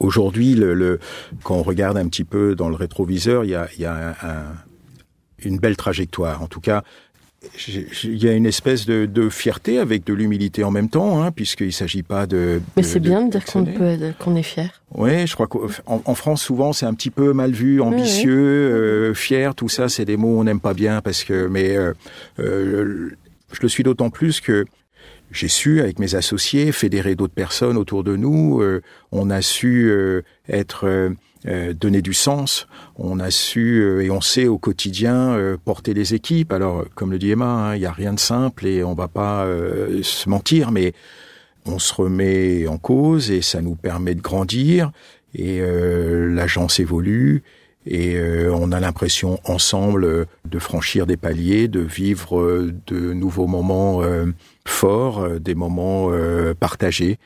[0.00, 0.98] Aujourd'hui, le,
[1.44, 4.16] quand on regarde un petit peu dans le rétroviseur, il y a, il y a
[4.22, 4.44] un,
[5.44, 6.42] une belle trajectoire.
[6.42, 6.82] En tout cas,
[8.04, 11.30] il y a une espèce de, de fierté avec de l'humilité en même temps, hein,
[11.30, 12.60] puisqu'il ne s'agit pas de.
[12.76, 13.64] Mais c'est bien de dire qu'on
[14.18, 14.82] qu'on est fier.
[14.94, 19.14] Oui, je crois qu'en en France souvent c'est un petit peu mal vu, ambitieux, euh,
[19.14, 21.92] fier, tout ça, c'est des mots on n'aime pas bien parce que, mais euh,
[22.38, 23.10] euh,
[23.52, 24.64] je le suis d'autant plus que
[25.30, 28.62] j'ai su, avec mes associés, fédérer d'autres personnes autour de nous.
[29.10, 29.90] on a su
[30.48, 31.10] être euh,
[31.44, 32.66] donner du sens.
[32.96, 36.52] On a su euh, et on sait au quotidien euh, porter les équipes.
[36.52, 39.08] Alors, comme le dit Emma, hein, il n'y a rien de simple et on va
[39.08, 39.46] pas
[40.02, 40.94] se mentir, mais
[41.66, 44.90] on se remet en cause et ça nous permet de grandir
[45.34, 47.42] et l'agence évolue
[47.86, 48.18] et
[48.52, 54.02] on a l'impression ensemble de franchir des paliers, de vivre de nouveaux moments
[54.64, 56.10] forts, des moments
[56.60, 57.18] partagés.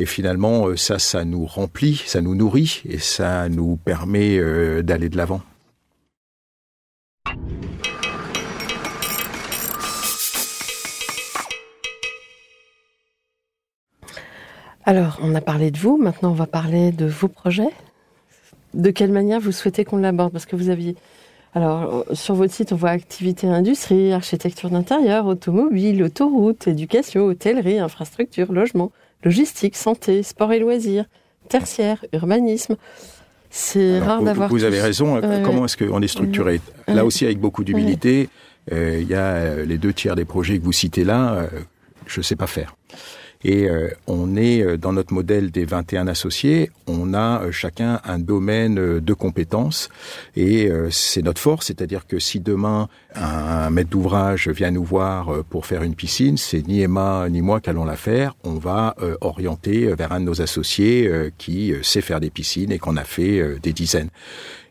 [0.00, 4.82] Et finalement, euh, ça, ça nous remplit, ça nous nourrit et ça nous permet euh,
[4.82, 5.42] d'aller de l'avant.
[14.84, 17.68] Alors, on a parlé de vous, maintenant on va parler de vos projets.
[18.74, 20.32] De quelle manière vous souhaitez qu'on l'aborde?
[20.32, 20.94] Parce que vous aviez...
[21.54, 28.52] Alors, sur votre site, on voit activité industrie, architecture d'intérieur, automobile, autoroute, éducation, hôtellerie, infrastructure,
[28.52, 31.06] logement, logistique, santé, sport et loisirs,
[31.48, 32.76] tertiaire, urbanisme.
[33.50, 34.50] C'est rare d'avoir.
[34.50, 35.20] Vous avez raison.
[35.44, 36.60] Comment est-ce qu'on est structuré?
[36.86, 38.28] Là aussi, avec beaucoup d'humilité,
[38.72, 41.34] euh, il y a euh, les deux tiers des projets que vous citez là.
[41.34, 41.46] Euh,
[42.06, 42.76] je ne sais pas faire.
[43.44, 48.00] Et euh, on est euh, dans notre modèle des 21 associés, on a euh, chacun
[48.04, 49.88] un domaine de compétences
[50.36, 55.66] et c'est notre force, c'est-à-dire que si demain un, maître d'ouvrage vient nous voir pour
[55.66, 59.94] faire une piscine, c'est ni Emma ni moi qui allons la faire, on va orienter
[59.94, 63.72] vers un de nos associés qui sait faire des piscines et qu'on a fait des
[63.72, 64.10] dizaines.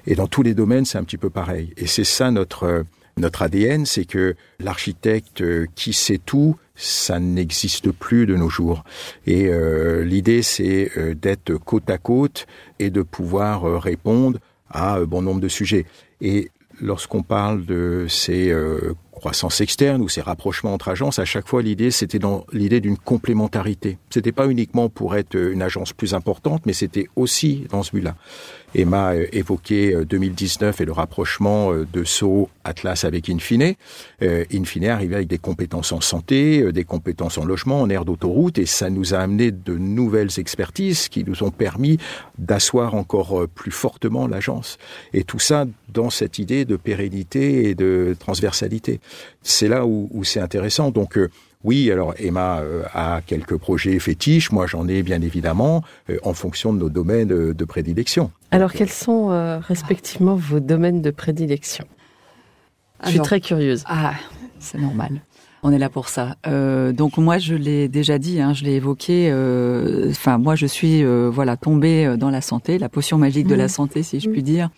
[0.06, 1.74] Et dans tous les domaines, c'est un petit peu pareil.
[1.78, 2.86] Et c'est ça notre
[3.18, 5.44] notre ADN, c'est que l'architecte
[5.76, 8.84] qui sait tout ça n'existe plus de nos jours.
[9.26, 12.46] Et euh, l'idée, c'est euh, d'être côte à côte
[12.80, 15.86] et de pouvoir euh, répondre à bon nombre de sujets.
[16.22, 18.54] Et lorsqu'on parle de ces
[19.12, 22.98] croissance externe ou ces rapprochements entre agences, à chaque fois l'idée c'était dans l'idée d'une
[22.98, 23.98] complémentarité.
[24.10, 28.16] C'était pas uniquement pour être une agence plus importante, mais c'était aussi dans ce but-là.
[28.76, 33.76] Emma euh, évoqué 2019 euh, et le rapprochement euh, de SO Atlas avec Infine.
[34.22, 38.66] Infine arrivait avec des compétences en santé, des compétences en logement, en aire d'autoroute, et
[38.66, 41.98] ça nous a amené de nouvelles expertises qui nous ont permis
[42.38, 44.78] d'asseoir encore plus fortement l'agence.
[45.14, 49.00] Et tout ça dans cette idée de pérennité et de transversalité.
[49.44, 50.92] C'est là où, où c'est intéressant.
[50.92, 51.18] Donc
[51.64, 56.34] oui, alors Emma euh, a quelques projets fétiches, moi j'en ai bien évidemment, euh, en
[56.34, 58.32] fonction de nos domaines de, prédilection.
[58.52, 61.86] Alors quels sont euh, respectivement vos domaines de prédilection?
[63.04, 63.84] Je suis très curieuse.
[63.88, 64.14] Ah,
[64.60, 65.22] c'est normal.
[65.64, 66.36] On est là pour ça.
[66.46, 69.32] donc moi, je l'ai déjà dit, hein, je l'ai évoqué.
[70.10, 74.04] Enfin, moi, je suis voilà tombée dans la santé, la potion magique de la santé,
[74.04, 74.70] si je puis dire.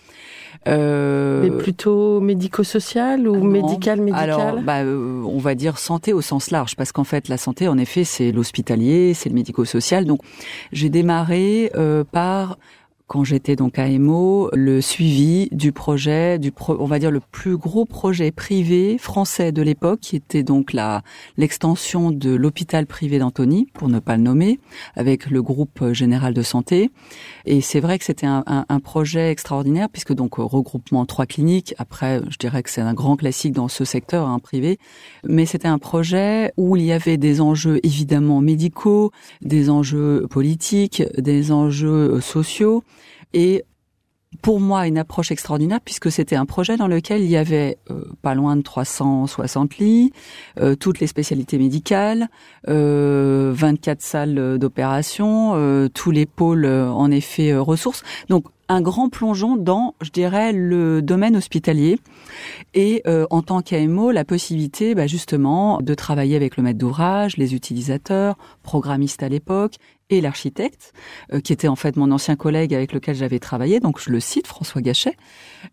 [0.67, 6.52] Euh, Mais plutôt médico-social ou médical-médical Alors, bah, euh, on va dire santé au sens
[6.52, 10.06] large, parce qu'en fait, la santé, en effet, c'est l'hospitalier, c'est le médico-social.
[10.06, 10.19] Donc,
[10.72, 12.58] j'ai démarré euh, par
[13.10, 17.58] quand j'étais donc à EMO, le suivi du projet, du on va dire le plus
[17.58, 21.02] gros projet privé français de l'époque, qui était donc la
[21.36, 24.60] l'extension de l'hôpital privé d'Antony, pour ne pas le nommer,
[24.95, 26.91] avec le groupe général de santé.
[27.48, 31.74] Et c'est vrai que c'était un, un, un, projet extraordinaire, puisque donc regroupement trois cliniques.
[31.80, 34.78] Après, je dirais que c'est un grand classique dans ce secteur hein, privé,
[35.28, 41.02] mais c'était un projet où il y avait des enjeux évidemment médicaux, des enjeux politiques,
[41.17, 42.84] des enjeux sociaux
[43.34, 43.63] et
[44.42, 48.04] pour moi une approche extraordinaire puisque c'était un projet dans lequel il y avait euh,
[48.22, 50.13] pas loin de 360 lits,
[50.60, 52.30] euh, toutes les spécialités médicales,
[52.68, 58.04] euh, 24 salles d'opération, euh, tous les pôles en effet ressources.
[58.30, 62.00] Donc un grand plongeon dans, je dirais, le domaine hospitalier
[62.76, 67.56] et en tant qu'AMO, la possibilité bah, justement de travailler avec le maître d'ouvrage, les
[67.56, 69.78] utilisateurs, programmistes à l'époque
[70.10, 70.93] et l'architecte,
[71.34, 74.19] euh, qui était en fait mon ancien collègue avec lequel j'avais travaillé, donc je le
[74.19, 75.15] cite, François Gachet,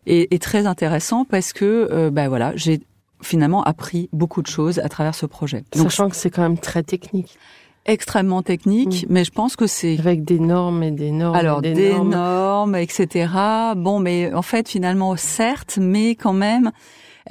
[0.07, 2.81] est, très intéressant parce que euh, bah voilà, j'ai
[3.22, 5.64] finalement appris beaucoup de choses à travers ce projet.
[5.75, 7.38] Donc, Sachant que c'est quand même très technique
[7.87, 11.37] extrêmement technique, mais je pense que c'est avec des normes et des normes.
[11.37, 12.75] Alors des, des normes.
[12.75, 13.29] etc.
[13.77, 16.72] Bon, mais en fait, finalement, certes, mais quand même,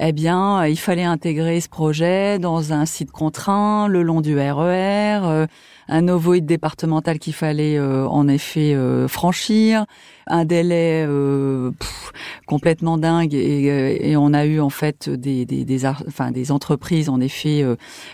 [0.00, 5.20] eh bien, il fallait intégrer ce projet dans un site contraint le long du RER.
[5.24, 5.46] Euh,
[5.88, 9.86] un ovoïde départemental qu'il fallait euh, en effet euh, franchir,
[10.26, 11.70] un délai euh,
[12.46, 17.08] complètement dingue et, et, on a eu en fait des, des, des, enfin, des entreprises
[17.08, 17.64] en effet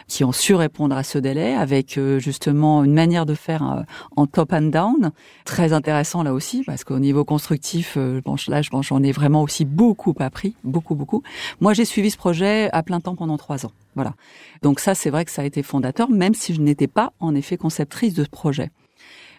[0.09, 3.85] qui ont su répondre à ce délai avec justement une manière de faire
[4.17, 5.13] en top and down
[5.45, 10.15] très intéressant là aussi parce qu'au niveau constructif bon, là j'en ai vraiment aussi beaucoup
[10.19, 11.23] appris beaucoup beaucoup
[11.61, 14.15] moi j'ai suivi ce projet à plein temps pendant trois ans voilà.
[14.63, 17.35] Donc ça, c'est vrai que ça a été fondateur, même si je n'étais pas en
[17.35, 18.71] effet conceptrice de ce projet.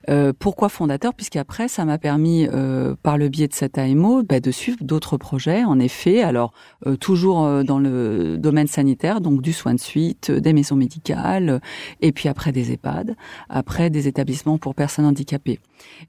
[0.09, 1.13] Euh, pourquoi fondateur?
[1.13, 5.17] Puisqu'après, ça m'a permis, euh, par le biais de cet AMO, bah, de suivre d'autres
[5.17, 5.63] projets.
[5.63, 6.53] En effet, alors
[6.85, 11.61] euh, toujours dans le domaine sanitaire, donc du soin de suite, des maisons médicales,
[12.01, 13.15] et puis après des EHPAD,
[13.49, 15.59] après des établissements pour personnes handicapées.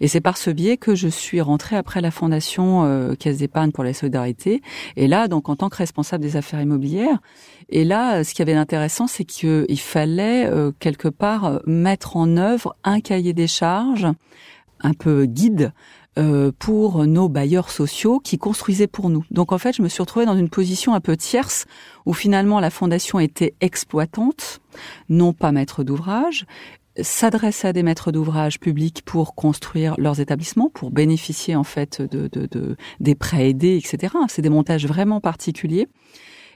[0.01, 3.85] Et c'est par ce biais que je suis rentrée après la fondation Caisse d'épargne pour
[3.85, 4.63] la solidarité.
[4.97, 7.19] Et là, donc en tant que responsable des affaires immobilières,
[7.69, 12.77] et là, ce qui avait d'intéressant, c'est qu'il fallait euh, quelque part mettre en œuvre
[12.85, 14.07] un cahier des charges
[14.81, 15.73] un peu guide
[16.17, 19.25] euh, pour nos bailleurs sociaux qui construisaient pour nous.
[19.33, 21.65] Donc en fait, je me suis retrouvée dans une position un peu tierce
[22.07, 24.61] où finalement la fondation était exploitante,
[25.09, 26.47] non pas maître d'ouvrage,
[27.01, 32.29] s'adresse à des maîtres d'ouvrage publics pour construire leurs établissements, pour bénéficier en fait de,
[32.29, 34.15] de, de des prêts aidés, etc.
[34.29, 35.89] C'est des montages vraiment particuliers.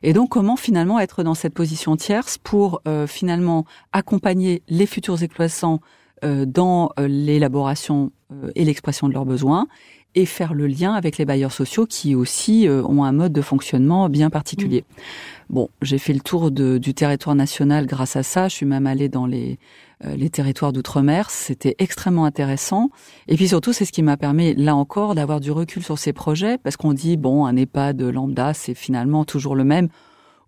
[0.03, 5.23] Et donc, comment finalement être dans cette position tierce pour euh, finalement accompagner les futurs
[5.23, 5.81] exploitants
[6.25, 8.11] euh, dans euh, l'élaboration
[8.55, 9.69] et l'expression de leurs besoins
[10.15, 14.11] et faire le lien avec les bailleurs sociaux qui aussi ont un mode de fonctionnement
[14.11, 14.85] bien particulier.
[14.87, 15.03] Mmh.
[15.51, 18.49] Bon, j'ai fait le tour de, du territoire national grâce à ça.
[18.49, 19.57] Je suis même allée dans les euh,
[20.05, 21.31] les territoires d'outre-mer.
[21.31, 22.91] C'était extrêmement intéressant.
[23.27, 26.13] Et puis surtout, c'est ce qui m'a permis, là encore, d'avoir du recul sur ces
[26.13, 29.89] projets, parce qu'on dit, bon, un EHPAD lambda, c'est finalement toujours le même.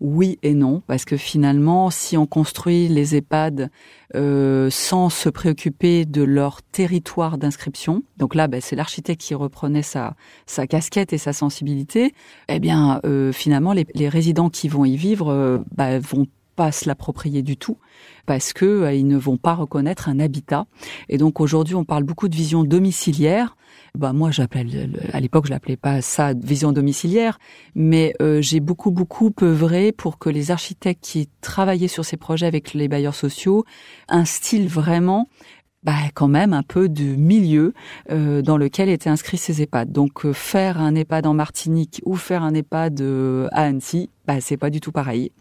[0.00, 3.70] Oui et non, parce que finalement, si on construit les EHPAD
[4.16, 9.82] euh, sans se préoccuper de leur territoire d'inscription, donc là, ben, c'est l'architecte qui reprenait
[9.82, 10.14] sa,
[10.46, 12.14] sa casquette et sa sensibilité,
[12.48, 16.26] eh bien, euh, finalement, les, les, résidents qui vont y vivre euh, ben, vont
[16.56, 17.78] pas se l'approprier du tout
[18.26, 20.66] parce que euh, ils ne vont pas reconnaître un habitat.
[21.08, 23.56] Et donc aujourd'hui, on parle beaucoup de vision domiciliaire.
[23.96, 27.38] Bah moi, j'appelle à l'époque, je l'appelais pas ça vision domiciliaire,
[27.74, 32.46] mais euh, j'ai beaucoup beaucoup œuvré pour que les architectes qui travaillaient sur ces projets
[32.46, 33.64] avec les bailleurs sociaux
[34.08, 35.28] instillent vraiment
[35.82, 37.72] bah, quand même un peu de milieu
[38.10, 39.92] euh, dans lequel étaient inscrits ces EHPAD.
[39.92, 44.40] Donc euh, faire un EHPAD en Martinique ou faire un EHPAD euh, à Annecy, bah,
[44.40, 45.32] c'est pas du tout pareil.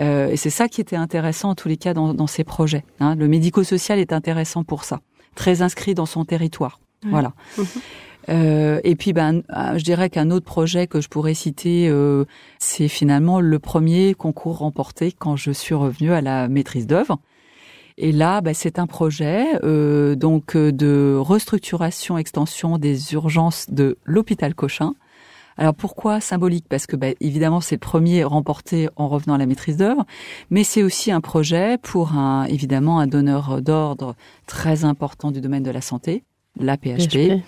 [0.00, 2.84] Euh, et c'est ça qui était intéressant en tous les cas dans, dans ces projets.
[3.00, 3.14] Hein.
[3.14, 5.00] Le médico-social est intéressant pour ça,
[5.34, 6.80] très inscrit dans son territoire.
[7.04, 7.10] Ouais.
[7.10, 7.32] Voilà.
[7.56, 7.66] Mhm.
[8.28, 9.42] Euh, et puis, ben,
[9.76, 12.24] je dirais qu'un autre projet que je pourrais citer, euh,
[12.58, 17.20] c'est finalement le premier concours remporté quand je suis revenue à la maîtrise d'œuvre.
[18.00, 23.98] Et là, ben, c'est un projet euh, donc euh, de restructuration, extension des urgences de
[24.04, 24.94] l'hôpital Cochin.
[25.56, 26.66] Alors pourquoi symbolique?
[26.68, 30.06] Parce que ben, évidemment c'est le premier remporté en revenant à la maîtrise d'œuvre,
[30.50, 34.14] mais c'est aussi un projet pour un évidemment un donneur d'ordre
[34.46, 36.22] très important du domaine de la santé,
[36.60, 37.42] la PHP,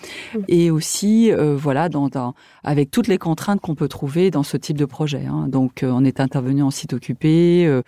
[0.48, 2.34] et aussi euh, voilà dans, dans,
[2.64, 5.26] avec toutes les contraintes qu'on peut trouver dans ce type de projet.
[5.26, 5.46] Hein.
[5.48, 7.82] Donc euh, on est intervenu en site occupé, euh,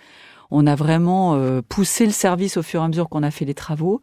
[0.53, 3.47] on a vraiment euh, poussé le service au fur et à mesure qu'on a fait
[3.47, 4.03] les travaux.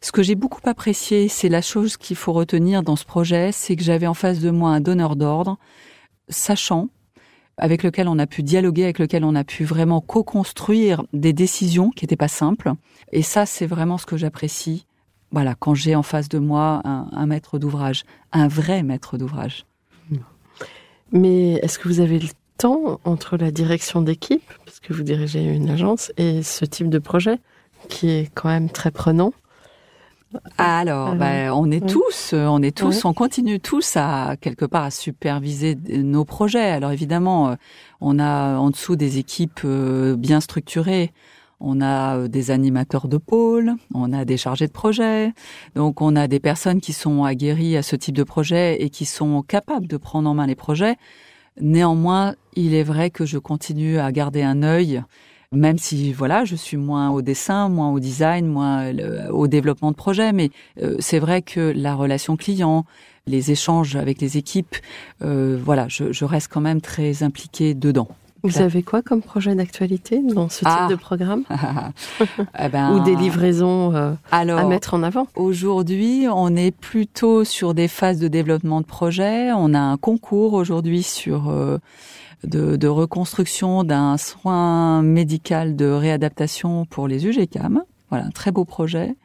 [0.00, 3.74] Ce que j'ai beaucoup apprécié, c'est la chose qu'il faut retenir dans ce projet, c'est
[3.74, 5.58] que j'avais en face de moi un donneur d'ordre,
[6.28, 6.88] sachant,
[7.56, 11.90] avec lequel on a pu dialoguer, avec lequel on a pu vraiment co-construire des décisions
[11.90, 12.72] qui n'étaient pas simples.
[13.10, 14.86] Et ça, c'est vraiment ce que j'apprécie.
[15.32, 19.66] Voilà, quand j'ai en face de moi un, un maître d'ouvrage, un vrai maître d'ouvrage.
[21.10, 22.28] Mais est-ce que vous avez le
[22.58, 26.98] temps entre la direction d'équipe, parce que vous dirigez une agence, et ce type de
[26.98, 27.38] projet
[27.88, 29.32] qui est quand même très prenant
[30.58, 31.88] Alors, Alors, ben, on est ouais.
[31.88, 33.06] tous, euh, on est tous, Ouais.
[33.06, 36.68] on continue tous à quelque part à superviser nos projets.
[36.70, 37.54] Alors évidemment, euh,
[38.02, 41.12] on a en dessous des équipes euh, bien structurées.
[41.60, 45.32] On a euh, des animateurs de pôle, on a des chargés de projet,
[45.74, 49.06] donc on a des personnes qui sont aguerries à ce type de projet et qui
[49.06, 50.96] sont capables de prendre en main les projets.
[51.60, 55.02] Néanmoins, il est vrai que je continue à garder un œil,
[55.52, 58.92] même si voilà, je suis moins au dessin, moins au design, moins
[59.30, 60.50] au développement de projet, mais
[60.82, 62.84] euh, c'est vrai que la relation client,
[63.26, 64.76] les échanges avec les équipes,
[65.22, 68.08] euh, voilà, je, je reste quand même très impliquée dedans.
[68.42, 70.86] Vous avez quoi comme projet d'actualité dans ce type Ah.
[70.88, 71.44] de programme
[72.58, 77.44] Eh ben, Ou des livraisons euh, alors, à mettre en avant Aujourd'hui, on est plutôt
[77.44, 79.50] sur des phases de développement de projet.
[79.52, 81.78] On a un concours aujourd'hui sur euh,
[82.44, 87.82] de, de reconstruction d'un soin médical de réadaptation pour les UGCAM.
[88.10, 89.16] Voilà, un très beau projet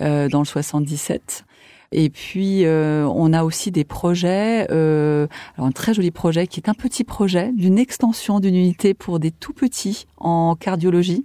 [0.00, 1.44] euh, dans le 77.
[1.92, 5.26] Et puis euh, on a aussi des projets, euh,
[5.56, 9.18] alors un très joli projet qui est un petit projet d'une extension d'une unité pour
[9.18, 11.24] des tout petits en cardiologie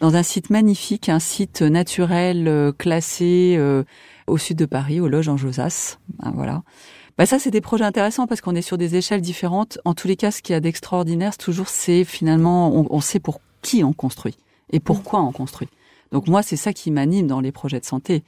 [0.00, 3.82] dans un site magnifique, un site naturel euh, classé euh,
[4.26, 5.98] au sud de Paris, au Loge en Josas.
[6.22, 6.62] Ah, voilà.
[7.16, 9.78] Bah ça, c'est des projets intéressants parce qu'on est sur des échelles différentes.
[9.84, 13.20] En tous les cas, ce qu'il y a d'extraordinaire, c'est toujours, c'est finalement, on sait
[13.20, 14.36] pour qui on construit
[14.72, 15.68] et pourquoi on construit.
[16.10, 18.24] Donc moi, c'est ça qui m'anime dans les projets de santé.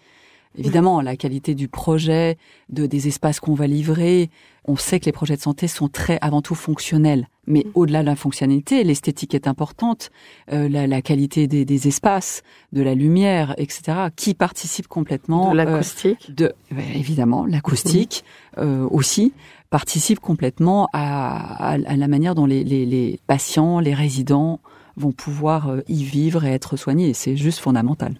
[0.56, 2.38] Évidemment, la qualité du projet,
[2.68, 4.30] de des espaces qu'on va livrer.
[4.64, 8.06] On sait que les projets de santé sont très avant tout fonctionnels, mais au-delà de
[8.06, 10.10] la fonctionnalité, l'esthétique est importante,
[10.52, 12.42] euh, la, la qualité des, des espaces,
[12.72, 16.52] de la lumière, etc., qui participe complètement de euh, l'acoustique de
[16.94, 18.24] évidemment l'acoustique
[18.58, 19.32] euh, aussi
[19.70, 24.60] participe complètement à, à, à la manière dont les, les, les patients, les résidents
[24.96, 27.12] vont pouvoir euh, y vivre et être soignés.
[27.14, 28.14] C'est juste fondamental.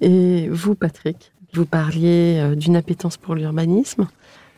[0.00, 4.08] Et vous, Patrick, vous parliez euh, d'une appétence pour l'urbanisme.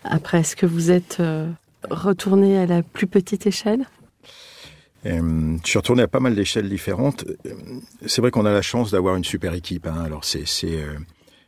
[0.04, 1.48] Après, est-ce que vous êtes euh,
[1.90, 3.86] retourné à la plus petite échelle?
[5.04, 7.24] Je suis retourné à pas mal d'échelles différentes.
[8.06, 9.86] C'est vrai qu'on a la chance d'avoir une super équipe.
[9.86, 10.02] Hein.
[10.04, 10.94] Alors c'est, euh,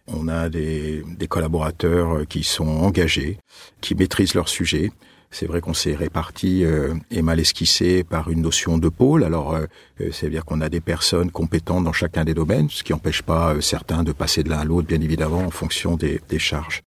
[0.07, 3.39] on a des, des collaborateurs qui sont engagés,
[3.81, 4.93] qui maîtrisent leur sujet.
[5.31, 9.25] C'est vrai qu'on s'est réparti euh, et mal esquissé par une notion de pôle.
[9.25, 9.67] Alors, euh,
[10.01, 13.55] euh, c'est-à-dire qu'on a des personnes compétentes dans chacun des domaines, ce qui n'empêche pas
[13.55, 16.83] euh, certains de passer de l'un à l'autre, bien évidemment, en fonction des charges.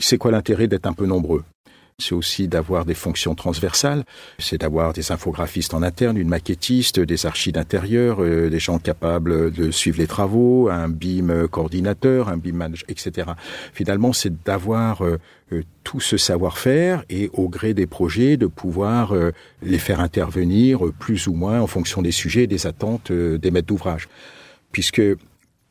[0.00, 1.44] C'est quoi l'intérêt d'être un peu nombreux?
[1.98, 4.04] C'est aussi d'avoir des fonctions transversales,
[4.38, 9.50] c'est d'avoir des infographistes en interne, une maquettiste, des archives d'intérieur, euh, des gens capables
[9.52, 13.32] de suivre les travaux, un BIM coordinateur, un BIM manager, etc.
[13.72, 15.18] Finalement, c'est d'avoir euh,
[15.52, 19.32] euh, tout ce savoir-faire et au gré des projets, de pouvoir euh,
[19.62, 23.50] les faire intervenir plus ou moins en fonction des sujets et des attentes euh, des
[23.50, 24.08] maîtres d'ouvrage.
[24.70, 25.00] Puisque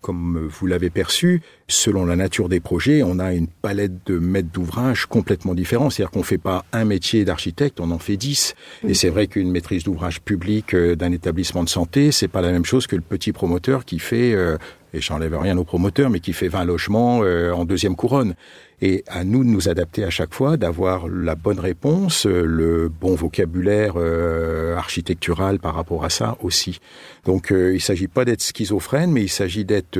[0.07, 4.53] comme vous l'avez perçu, selon la nature des projets, on a une palette de maîtres
[4.53, 5.89] d'ouvrage complètement différents.
[5.89, 8.55] C'est-à-dire qu'on ne fait pas un métier d'architecte, on en fait dix.
[8.87, 12.53] Et c'est vrai qu'une maîtrise d'ouvrage public euh, d'un établissement de santé, c'est pas la
[12.53, 14.57] même chose que le petit promoteur qui fait euh,
[14.93, 18.35] et j'enlève rien aux promoteurs, mais qui fait 20 logements euh, en deuxième couronne.
[18.81, 22.89] Et à nous de nous adapter à chaque fois, d'avoir la bonne réponse, euh, le
[22.89, 26.79] bon vocabulaire euh, architectural par rapport à ça aussi.
[27.25, 29.99] Donc il ne s'agit pas d'être schizophrène, mais il s'agit d'être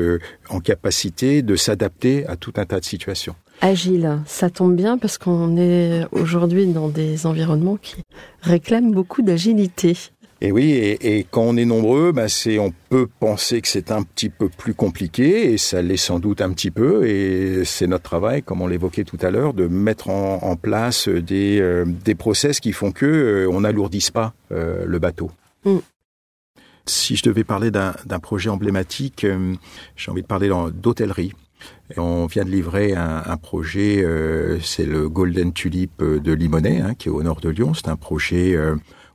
[0.50, 3.36] en capacité de s'adapter à tout un tas de situations.
[3.62, 7.96] Agile, ça tombe bien parce qu'on est aujourd'hui dans des environnements qui
[8.42, 9.98] réclament beaucoup d'agilité.
[10.40, 14.04] Et oui, et, quand on est nombreux, bah c'est, on peut penser que c'est un
[14.04, 18.04] petit peu plus compliqué, et ça l'est sans doute un petit peu, et c'est notre
[18.04, 22.60] travail, comme on l'évoquait tout à l'heure, de mettre en, place des, euh, des process
[22.60, 25.32] qui font que euh, on n'alourdisse pas euh, le bateau.
[25.66, 25.78] Mm.
[26.86, 29.26] Si je devais parler d'un, projet emblématique,
[29.98, 31.34] j'ai envie de parler d'hôtellerie.
[31.98, 34.06] On vient de livrer un, un projet,
[34.62, 37.74] c'est le Golden Tulip de Limonest, hein, qui est au nord de Lyon.
[37.74, 38.56] C'est un projet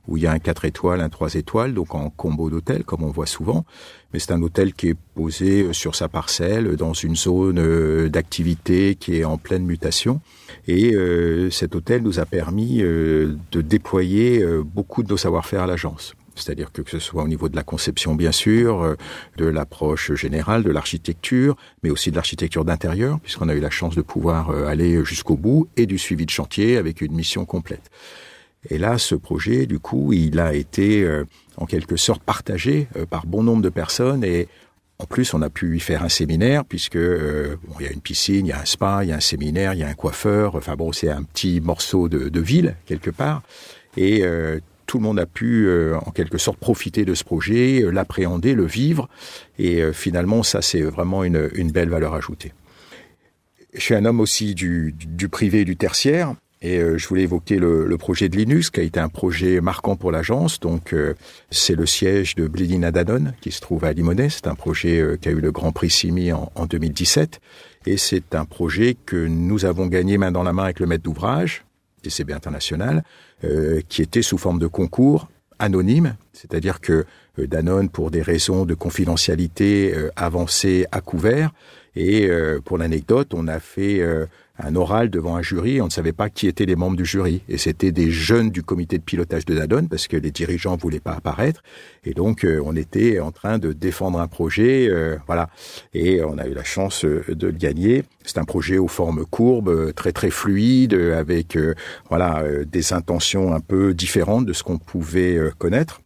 [0.07, 3.03] où il y a un 4 étoiles, un 3 étoiles, donc en combo d'hôtel, comme
[3.03, 3.65] on voit souvent.
[4.11, 8.09] Mais c'est un hôtel qui est posé euh, sur sa parcelle, dans une zone euh,
[8.09, 10.19] d'activité qui est en pleine mutation.
[10.67, 16.15] Et euh, cet hôtel nous a permis de déployer beaucoup de nos savoir-faire à l'agence.
[16.35, 18.95] C'est-à-dire que, que ce soit au niveau de la conception, bien sûr,
[19.37, 23.95] de l'approche générale, de l'architecture, mais aussi de l'architecture d'intérieur, puisqu'on a eu la chance
[23.95, 27.89] de pouvoir aller jusqu'au bout, et du suivi de chantier avec une mission complète.
[28.69, 31.25] Et là, ce projet, du coup, il a été euh,
[31.57, 34.47] en quelque sorte partagé euh, par bon nombre de personnes et
[34.99, 37.91] en plus, on a pu y faire un séminaire puisque euh, bon, il y a
[37.91, 39.87] une piscine, il y a un spa, il y a un séminaire, il y a
[39.87, 40.55] un coiffeur.
[40.55, 43.41] Enfin bon, c'est un petit morceau de, de, ville quelque part
[43.97, 44.23] et
[44.87, 49.07] tout le monde a pu en quelque sorte profiter de ce projet, l'appréhender, le vivre
[49.59, 52.53] et finalement, ça c'est vraiment une, une, belle valeur ajoutée.
[53.73, 56.33] Je suis un homme aussi du, du privé et du tertiaire
[56.63, 59.59] et euh, je voulais évoquer le, le, projet de Linux, qui a été un projet
[59.59, 60.61] marquant pour l'agence.
[60.61, 61.13] Donc, euh,
[61.51, 64.41] c'est le siège de Bleeding Danone, qui se trouve à Limonest.
[64.43, 67.41] C'est un projet euh, qui a eu le Grand Prix Simi en, en 2017.
[67.85, 71.03] Et c'est un projet que nous avons gagné main dans la main avec le maître
[71.03, 71.65] d'ouvrage,
[72.03, 73.03] DCB International,
[73.89, 75.27] qui était sous forme de concours
[75.59, 76.15] anonyme.
[76.31, 77.05] C'est-à-dire que
[77.37, 81.51] Danone, pour des raisons de confidentialité avancée à couvert.
[81.97, 82.29] Et
[82.63, 84.01] pour l'anecdote, on a fait
[84.59, 85.81] un oral devant un jury.
[85.81, 87.41] On ne savait pas qui étaient les membres du jury.
[87.49, 90.99] Et c'était des jeunes du comité de pilotage de Danone parce que les dirigeants voulaient
[90.99, 91.63] pas apparaître.
[92.03, 94.87] Et donc, euh, on était en train de défendre un projet.
[94.89, 95.49] Euh, voilà.
[95.93, 98.03] Et on a eu la chance euh, de le gagner.
[98.23, 101.57] C'est un projet aux formes courbes, très, très fluide, avec,
[102.09, 106.02] voilà, des intentions un peu différentes de ce qu'on pouvait connaître.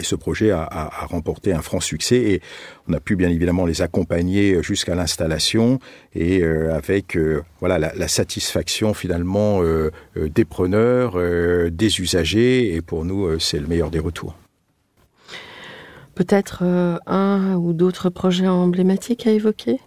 [0.00, 2.42] Et ce projet a, a, a, remporté un franc succès et
[2.88, 5.78] on a pu bien évidemment les accompagner jusqu'à l'installation
[6.14, 11.16] et euh, avec euh, voilà la, la, satisfaction finalement euh, euh des preneurs,
[11.70, 14.34] des usagers et pour nous c'est le meilleur des retours.
[16.14, 16.62] Peut-être
[17.06, 19.80] un ou d'autres projets emblématiques à évoquer?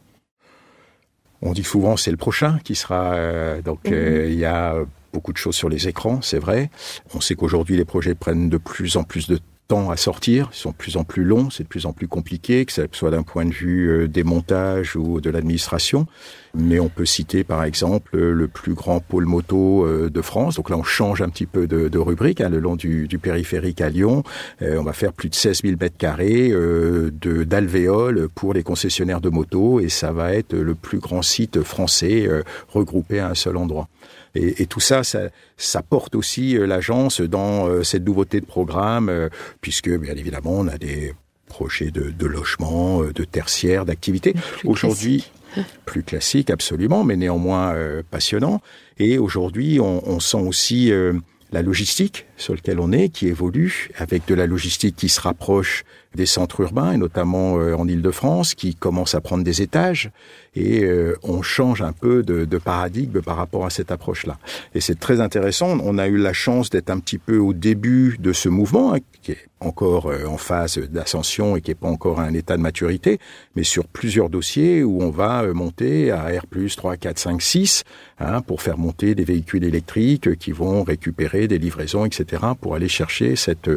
[1.41, 3.93] On dit souvent c'est le prochain qui sera donc mmh.
[4.27, 4.75] il y a
[5.11, 6.69] beaucoup de choses sur les écrans, c'est vrai.
[7.13, 10.57] On sait qu'aujourd'hui les projets prennent de plus en plus de temps à sortir, ils
[10.57, 13.11] sont de plus en plus longs, c'est de plus en plus compliqué, que ce soit
[13.11, 16.07] d'un point de vue euh, des montages ou de l'administration.
[16.55, 20.55] Mais on peut citer par exemple le plus grand pôle moto euh, de France.
[20.55, 23.89] Donc là, on change un petit peu de, rubrique hein, le long du, périphérique à
[23.89, 24.23] Lyon.
[24.61, 28.63] Euh, on va faire plus de 16 000 mètres carrés euh, de d'alvéoles pour les
[28.63, 32.27] concessionnaires de motos et ça va être le plus grand site français
[32.69, 33.87] regroupé à un seul endroit.
[34.35, 39.29] Et, et tout ça, ça, ça, porte aussi l'agence dans cette nouveauté de programme,
[39.61, 41.13] puisque bien évidemment, on a des
[41.47, 44.33] projets de, de logement, de tertiaire, d'activité.
[44.65, 45.31] Aujourd'hui,
[45.85, 48.61] plus classique absolument, mais néanmoins euh, passionnant.
[48.97, 51.13] Et aujourd'hui, on, on, sent aussi euh,
[51.51, 55.83] la logistique sur laquelle on est, qui évolue, avec de la logistique qui se rapproche
[56.15, 60.11] des centres urbains, et notamment euh, en Ile-de-France, qui commence à prendre des étages,
[60.55, 64.37] et euh, on change un peu de, de, paradigme par rapport à cette approche-là.
[64.73, 65.77] Et c'est très intéressant.
[65.83, 68.99] On a eu la chance d'être un petit peu au début de ce mouvement, hein,
[69.21, 72.57] qui est encore euh, en phase d'ascension et qui n'est pas encore à un état
[72.57, 73.19] de maturité,
[73.55, 76.45] mais sur plusieurs dossiers où on va monter à R+,
[76.75, 77.83] 3, 4, 5, 6,
[78.19, 82.87] hein, pour faire monter des véhicules électriques qui vont récupérer des livraisons, etc., pour aller
[82.87, 83.69] chercher cette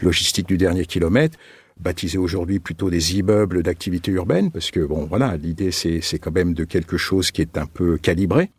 [0.00, 1.36] logistique du dernier kilomètre
[1.82, 6.32] baptisé aujourd'hui plutôt des immeubles d'activité urbaine, parce que bon, voilà, l'idée c'est c'est quand
[6.32, 8.50] même de quelque chose qui est un peu calibré.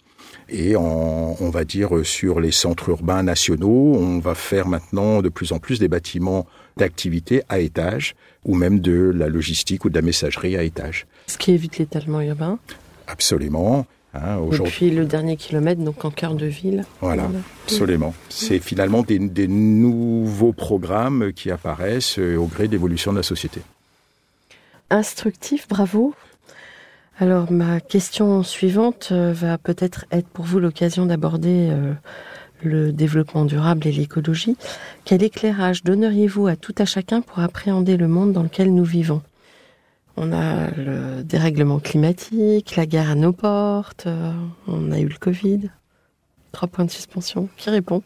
[0.50, 5.30] Et en, on va dire sur les centres urbains nationaux, on va faire maintenant de
[5.30, 6.46] plus en plus des bâtiments
[6.78, 8.16] d'activité à étage
[8.46, 11.06] ou même de la logistique ou de la messagerie à étage.
[11.28, 12.60] Ce qui évite l'étalement urbain.
[13.08, 13.86] Absolument.
[14.14, 16.84] Hein, Et puis le dernier kilomètre, donc en cœur de ville.
[17.00, 17.30] Voilà,
[17.66, 18.14] absolument.
[18.28, 23.24] C'est finalement des, des, nouveaux programmes qui apparaissent euh, au gré de l'évolution de la
[23.24, 23.62] société.
[24.90, 26.14] Instructif, bravo.
[27.20, 31.94] Alors ma question suivante euh, va peut-être être pour vous l'occasion d'aborder euh,
[32.64, 34.58] le développement durable et l'écologie.
[35.06, 39.22] Quel éclairage donneriez-vous à tout à chacun pour appréhender le monde dans lequel nous vivons?
[40.18, 44.34] On a le dérèglement climatique, la guerre à nos portes, euh,
[44.68, 45.70] on a eu le Covid.
[46.52, 47.48] Trois points de suspension.
[47.58, 48.04] Qui répond?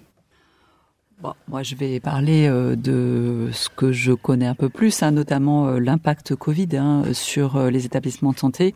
[1.48, 5.68] Moi, je vais parler euh, de ce que je connais un peu plus, hein, notamment
[5.68, 8.76] euh, l'impact Covid hein, sur les établissements de santé.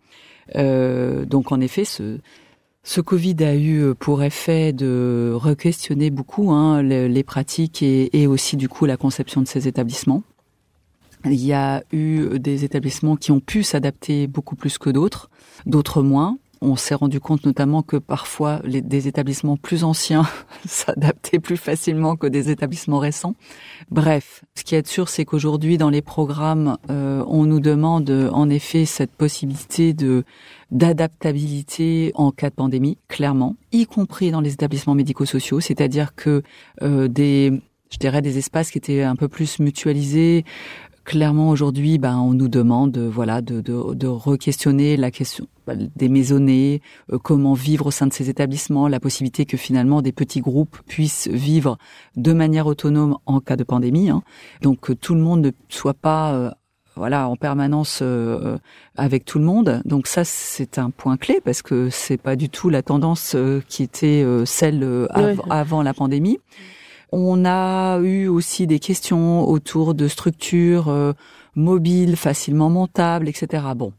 [0.55, 7.83] Donc, en effet, ce, Covid a eu pour effet de re-questionner beaucoup hein, les, pratiques
[7.83, 10.23] et, aussi, du coup, la conception de ces établissements.
[11.25, 15.29] Il y a eu des établissements qui ont pu s'adapter beaucoup plus que d'autres,
[15.65, 16.37] d'autres moins.
[16.61, 20.27] On s'est rendu compte notamment que parfois les, des établissements plus anciens
[20.65, 23.35] s'adaptaient plus facilement que des établissements récents.
[23.91, 28.49] Bref, ce qui est sûr, c'est qu'aujourd'hui dans les programmes, euh, on nous demande en
[28.49, 29.95] effet cette possibilité
[30.71, 36.43] d'adaptabilité en cas de pandémie, clairement, y compris dans les établissements médico-sociaux, c'est-à-dire que
[36.81, 37.61] euh, des
[37.91, 40.45] je dirais des espaces qui étaient un peu plus mutualisés,
[41.09, 45.47] clairement aujourd'hui, ben, on nous demande, voilà, de, de, de re-questionner la question
[45.95, 50.11] des maisonnées, euh, comment vivre au sein de ces établissements, la possibilité que finalement des
[50.11, 51.79] petits groupes puissent vivre
[52.15, 54.11] de manière autonome en cas de pandémie.
[54.11, 54.21] Hein.
[54.61, 56.51] Donc que tout le monde ne soit pas euh,
[56.95, 58.57] voilà en permanence euh,
[58.95, 59.81] avec tout le monde.
[59.85, 63.61] Donc ça c'est un point clé parce que c'est pas du tout la tendance euh,
[63.67, 65.43] qui était euh, celle av oui.
[65.49, 66.37] avant la pandémie.
[67.11, 71.13] On a eu aussi des questions autour de structures euh,
[71.55, 73.63] mobiles, facilement montables, etc.
[73.75, 73.93] Bon,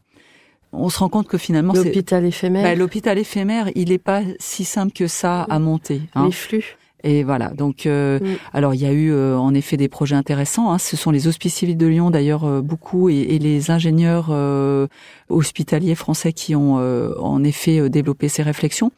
[0.73, 2.63] on se rend compte que finalement l'hôpital éphémère.
[2.63, 6.03] Bah, l'hôpital éphémère, il n'est pas si simple que ça à monter.
[6.15, 6.27] Hein.
[6.27, 6.77] Les flux.
[7.03, 7.49] Et voilà.
[7.49, 8.19] Donc, euh,
[8.53, 10.71] alors il y a eu euh, en effet des projets intéressants.
[10.71, 10.79] Hein.
[10.79, 14.87] Ce sont les hospices civils de Lyon d'ailleurs euh, beaucoup et, et, les ingénieurs euh,
[15.29, 18.93] hospitaliers français qui ont en effet développé ces réflexions.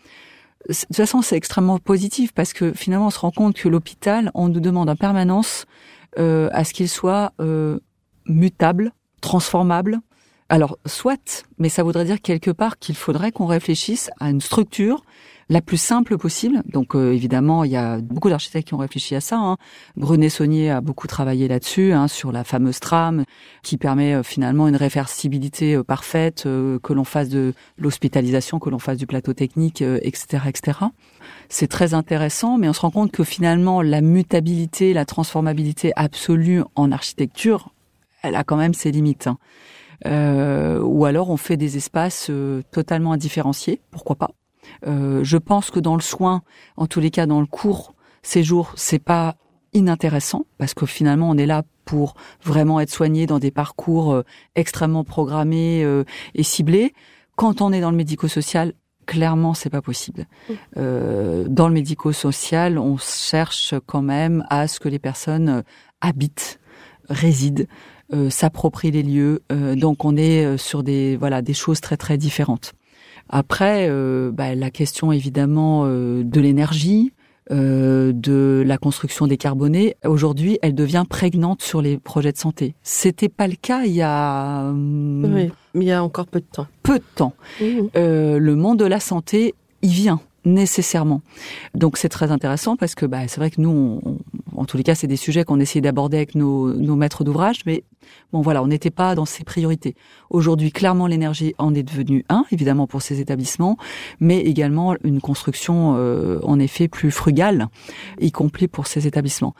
[0.68, 4.30] De toute façon, c'est extrêmement positif parce que finalement, on se rend compte que l'hôpital,
[4.34, 5.66] on nous demande en permanence
[6.16, 7.32] à ce qu'il soit
[8.26, 10.00] mutable, transformable,
[10.52, 15.02] alors, soit, mais ça voudrait dire quelque part qu'il faudrait qu'on réfléchisse à une structure
[15.52, 16.62] la plus simple possible.
[16.66, 19.38] Donc, euh, évidemment, il y a beaucoup d'architectes qui ont réfléchi à ça.
[19.38, 19.56] Hein.
[20.28, 23.24] Saunier a beaucoup travaillé là-dessus, hein, sur la fameuse trame
[23.62, 28.78] qui permet euh, finalement une réversibilité euh, parfaite, que l'on fasse de l'hospitalisation, que l'on
[28.78, 30.78] fasse du plateau technique, etc., etc.
[31.48, 36.62] C'est très intéressant, mais on se rend compte que finalement, la mutabilité, la transformabilité absolue
[36.74, 37.72] en architecture,
[38.22, 39.26] elle a quand même ses limites.
[39.26, 39.38] Hein.
[40.06, 44.30] Euh, ou alors on fait des espaces euh, totalement indifférenciés, pourquoi pas.
[44.86, 46.42] Euh, je pense que dans le soin,
[46.76, 49.36] en tous les cas dans le court séjour, c'est pas
[49.72, 54.24] inintéressant parce que finalement on est là pour vraiment être soigné dans des parcours euh,
[54.54, 56.04] extrêmement programmés euh,
[56.34, 56.92] et ciblés.
[57.36, 58.74] Quand on est dans le médico-social,
[59.06, 60.26] clairement c'est pas possible.
[60.76, 65.62] Euh, dans le médico-social, on cherche quand même à ce que les personnes
[66.00, 66.60] habitent,
[67.08, 67.66] résident
[68.12, 69.42] euh, s'approprier les lieux.
[69.50, 72.74] Euh, donc on est sur des voilà des choses très très différentes.
[73.28, 77.12] Après, euh, bah, la question évidemment euh, de l'énergie,
[77.50, 82.74] de la construction décarbonée, aujourd'hui, elle devient prégnante sur les projets de santé.
[82.82, 86.66] C'était pas le cas il y a oui, il y a encore peu de temps.
[86.82, 87.34] Peu de temps.
[87.60, 87.88] Mmh.
[87.94, 91.22] le monde de la santé, il vient nécessairement.
[91.74, 94.18] Donc c'est très intéressant parce que bah, c'est vrai que nous, on,
[94.56, 97.60] en tous les cas, c'est des sujets qu'on essaie d'aborder avec nos, nos maîtres d'ouvrage,
[97.66, 97.84] mais
[98.32, 99.94] bon voilà, on n'était pas dans ces priorités.
[100.30, 103.76] Aujourd'hui, clairement, l'énergie en est devenue un, évidemment pour ces établissements,
[104.20, 107.68] mais également une construction euh, en effet plus frugale,
[108.20, 109.54] y compris pour ces établissements.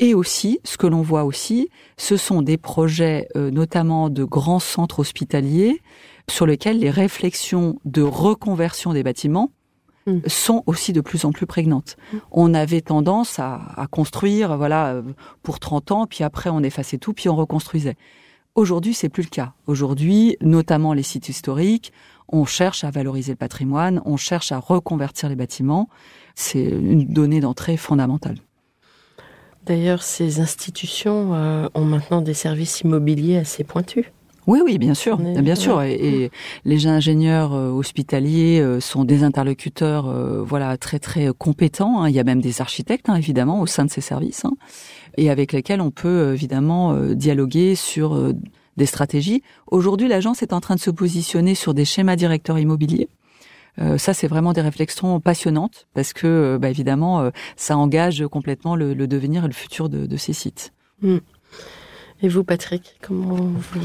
[0.00, 4.60] Et aussi, ce que l'on voit aussi, ce sont des projets, euh, notamment de grands
[4.60, 5.82] centres hospitaliers,
[6.30, 9.50] sur lesquels les réflexions de reconversion des bâtiments
[10.08, 10.20] Mm.
[10.26, 11.96] sont aussi de plus en plus prégnantes.
[12.30, 15.02] On avait tendance à, à, construire, voilà,
[15.42, 17.96] pour 30 ans, puis après on effaçait tout, puis on reconstruisait.
[18.54, 19.52] Aujourd'hui, c'est plus le cas.
[19.66, 21.92] Aujourd'hui, notamment les sites historiques,
[22.28, 25.88] on cherche à valoriser le patrimoine, on cherche à reconvertir les bâtiments.
[26.34, 28.36] C'est une donnée d'entrée fondamentale.
[29.64, 34.06] D'ailleurs, ces institutions euh, ont maintenant des services immobiliers assez pointus.
[34.48, 35.82] Oui, oui, bien sûr, bien sûr.
[35.82, 36.30] Et,
[36.64, 42.00] les ingénieurs euh, hospitaliers euh, sont des interlocuteurs, euh, voilà, très très compétents.
[42.00, 42.08] Hein.
[42.08, 44.54] Il y a même des architectes, hein, évidemment, au sein de ces services, hein,
[45.18, 48.32] et avec lesquels on peut évidemment dialoguer sur
[48.78, 49.42] des stratégies.
[49.70, 53.08] Aujourd'hui, l'agence est en train de se positionner sur des schémas directeurs immobiliers.
[53.98, 59.44] ça, c'est vraiment des réflexions passionnantes parce que, bah, évidemment, ça engage complètement le, devenir
[59.44, 60.72] et le futur de, ces sites.
[61.02, 61.18] Hmm.
[62.22, 63.80] Et vous, Patrick, comment vous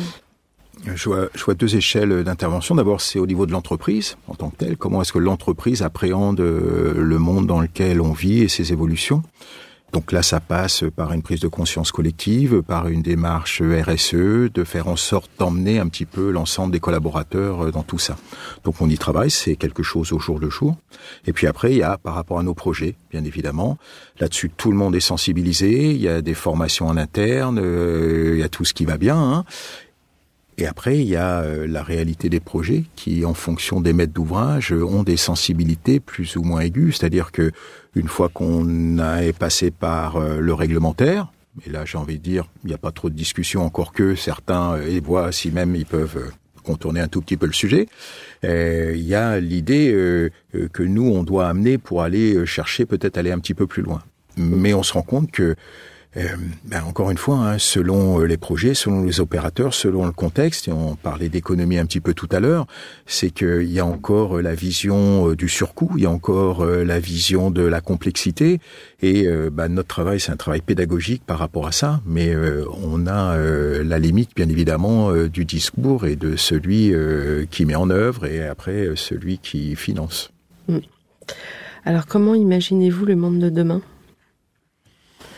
[0.96, 2.76] je vois, deux échelles d'intervention.
[2.76, 4.78] D'abord, c'est au niveau de l'entreprise en tant que telle.
[4.78, 9.24] Comment est-ce que l'entreprise appréhende euh, le monde dans lequel on vit et ses évolutions?
[9.94, 14.16] Donc là, ça passe par une prise de conscience collective, par une démarche RSE,
[14.52, 18.18] de faire en sorte d'emmener un petit peu l'ensemble des collaborateurs euh, dans tout ça.
[18.64, 20.76] Donc on y travaille, c'est quelque chose au jour le jour.
[21.28, 23.78] Et puis après, il y a par rapport à nos projets, bien évidemment.
[24.20, 28.40] Là-dessus, tout le monde est sensibilisé, il y a des formations en interne, euh, il
[28.40, 29.16] y a tout ce qui va bien.
[29.16, 29.46] Hein.
[30.58, 34.14] Et après, il y a euh, la réalité des projets qui, en fonction des maîtres
[34.14, 36.98] d'ouvrage, ont des sensibilités plus ou moins aiguës.
[36.98, 37.52] C'est-à-dire que
[37.96, 41.32] une fois qu'on est passé par euh, le réglementaire,
[41.66, 44.16] et là j'ai envie de dire, il n'y a pas trop de discussion, encore que
[44.16, 46.32] certains euh, voient si même ils peuvent
[46.64, 47.88] contourner un tout petit peu le sujet.
[48.44, 49.92] il y a l'idée
[50.72, 54.02] que nous, on doit amener pour aller chercher, peut-être aller un petit peu plus loin.
[54.38, 55.58] Mais on se rend compte que
[56.16, 56.28] euh,
[56.64, 60.68] ben encore une fois, hein, selon euh, les projets, selon les opérateurs, selon le contexte,
[60.68, 62.68] et on parlait d'économie un petit peu tout à l'heure,
[63.08, 67.00] c'est qu'il y a encore euh, la vision du surcoût, il y a encore la
[67.00, 68.60] vision de la complexité,
[69.02, 72.36] et ben, notre travail, c'est un travail pédagogique par rapport à ça, mais
[72.82, 76.94] on a la limite, bien évidemment, du discours et de celui
[77.50, 80.32] qui met en œuvre, et après celui qui finance.
[80.68, 80.78] Mm.
[81.86, 83.82] Alors comment imaginez-vous le monde de demain?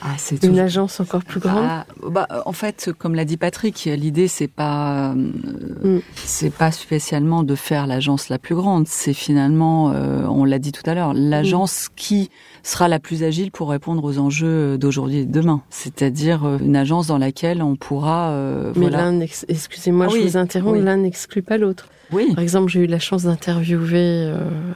[0.07, 1.65] Ah, c'est une agence encore plus grande?
[1.65, 6.01] Bah, bah, en fait, comme l'a dit Patrick, l'idée c'est pas euh, mm.
[6.13, 8.87] c'est pas spécialement de faire l'agence la plus grande.
[8.87, 11.93] C'est finalement, euh, on l'a dit tout à l'heure, l'agence mm.
[11.95, 12.29] qui
[12.61, 15.63] sera la plus agile pour répondre aux enjeux d'aujourd'hui et de demain.
[15.71, 18.31] C'est-à-dire euh, une agence dans laquelle on pourra.
[18.75, 21.87] Mais l'un, excusez-moi, je vous interromps, l'un n'exclut pas l'autre.
[22.11, 22.31] Oui.
[22.35, 24.31] Par exemple, j'ai eu la chance d'interviewer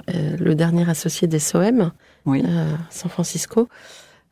[0.08, 1.92] le dernier associé des SOM,
[2.26, 2.44] oui.
[2.90, 3.68] San Francisco.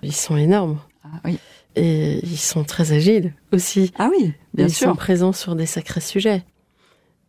[0.03, 0.77] Ils sont énormes.
[1.13, 1.39] Ah, oui.
[1.75, 3.93] Et ils sont très agiles aussi.
[3.97, 4.87] Ah oui, bien sûr.
[4.87, 6.43] Ils sont présents sur des sacrés sujets.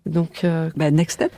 [0.07, 0.71] Donc, euh...
[0.77, 1.33] bah, next step.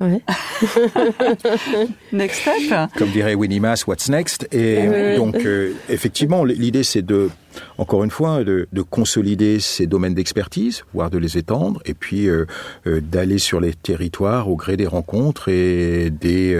[0.00, 0.22] Ouais.
[2.12, 2.90] next step.
[2.96, 4.48] Comme dirait Winnie Mass, what's next?
[4.50, 7.28] Et donc, euh, effectivement, l'idée, c'est de,
[7.76, 12.28] encore une fois, de, de consolider ces domaines d'expertise, voire de les étendre, et puis
[12.28, 12.46] euh,
[12.86, 16.58] euh, d'aller sur les territoires au gré des rencontres et des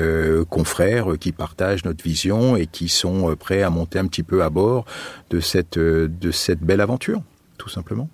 [0.50, 4.50] confrères qui partagent notre vision et qui sont prêts à monter un petit peu à
[4.50, 4.84] bord
[5.30, 7.22] de cette, de cette belle aventure,
[7.56, 8.10] tout simplement.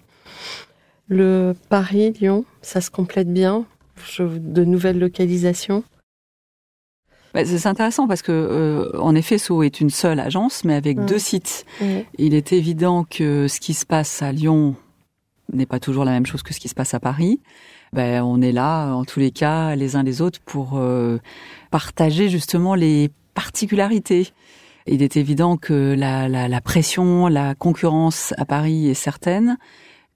[1.09, 3.64] Le Paris-Lyon, ça se complète bien
[4.18, 5.84] de nouvelles localisations
[7.34, 11.05] bah, c'est intéressant parce que, euh, en effet, SO est une seule agence, mais avec
[11.05, 11.66] deux sites.
[12.16, 14.74] Il est évident que ce qui se passe à Lyon
[15.53, 17.40] n'est pas toujours la même chose que ce qui se passe à Paris.
[17.92, 21.18] Ben, on est là, en tous les cas, les uns les autres, pour euh,
[21.70, 24.28] partager justement les particularités.
[24.86, 29.59] Il est évident que la, la, la pression, la concurrence à Paris est certaine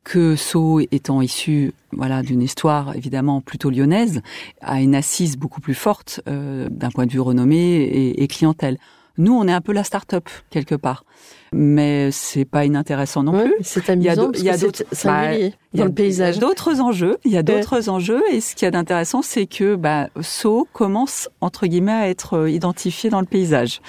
[0.05, 4.23] que Sceaux étant issu voilà d'une histoire évidemment plutôt lyonnaise
[4.61, 8.79] a une assise beaucoup plus forte euh, d'un point de vue renommée et, et, clientèle.
[9.19, 11.05] Nous, on est un peu la start-up quelque part
[11.53, 13.55] mais c'est pas inintéressant non plus.
[13.63, 14.31] C'est amusant.
[14.35, 16.39] Il y a d'autres, bah, a le paysage.
[16.39, 17.19] D'autres enjeux.
[17.25, 18.23] Il y a d'autres enjeux.
[18.33, 22.51] Et ce qui est intéressant, c'est que bah, Sceaux commence entre guillemets à être euh,
[22.51, 23.81] identifié dans le paysage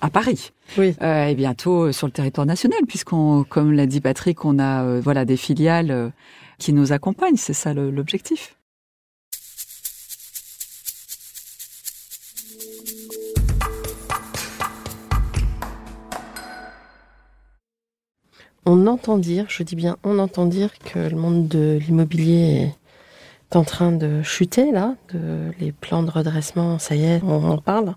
[0.00, 0.52] à Paris.
[0.78, 0.94] Oui.
[1.02, 4.84] Euh, et bientôt euh, sur le territoire national, puisqu'on, comme l'a dit Patrick, on a
[4.84, 6.12] euh, voilà des filiales
[6.58, 7.36] qui nous accompagnent.
[7.36, 8.56] C'est ça l'objectif.
[18.66, 22.72] On entend dire, je dis bien on entend dire que le monde de l'immobilier
[23.50, 27.48] est en train de chuter là, de les plans de redressement, ça y est, on
[27.48, 27.94] en parle.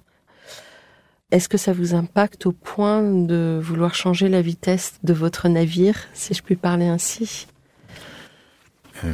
[1.31, 5.97] Est-ce que ça vous impacte au point de vouloir changer la vitesse de votre navire,
[6.13, 7.47] si je puis parler ainsi?
[9.03, 9.13] Euh,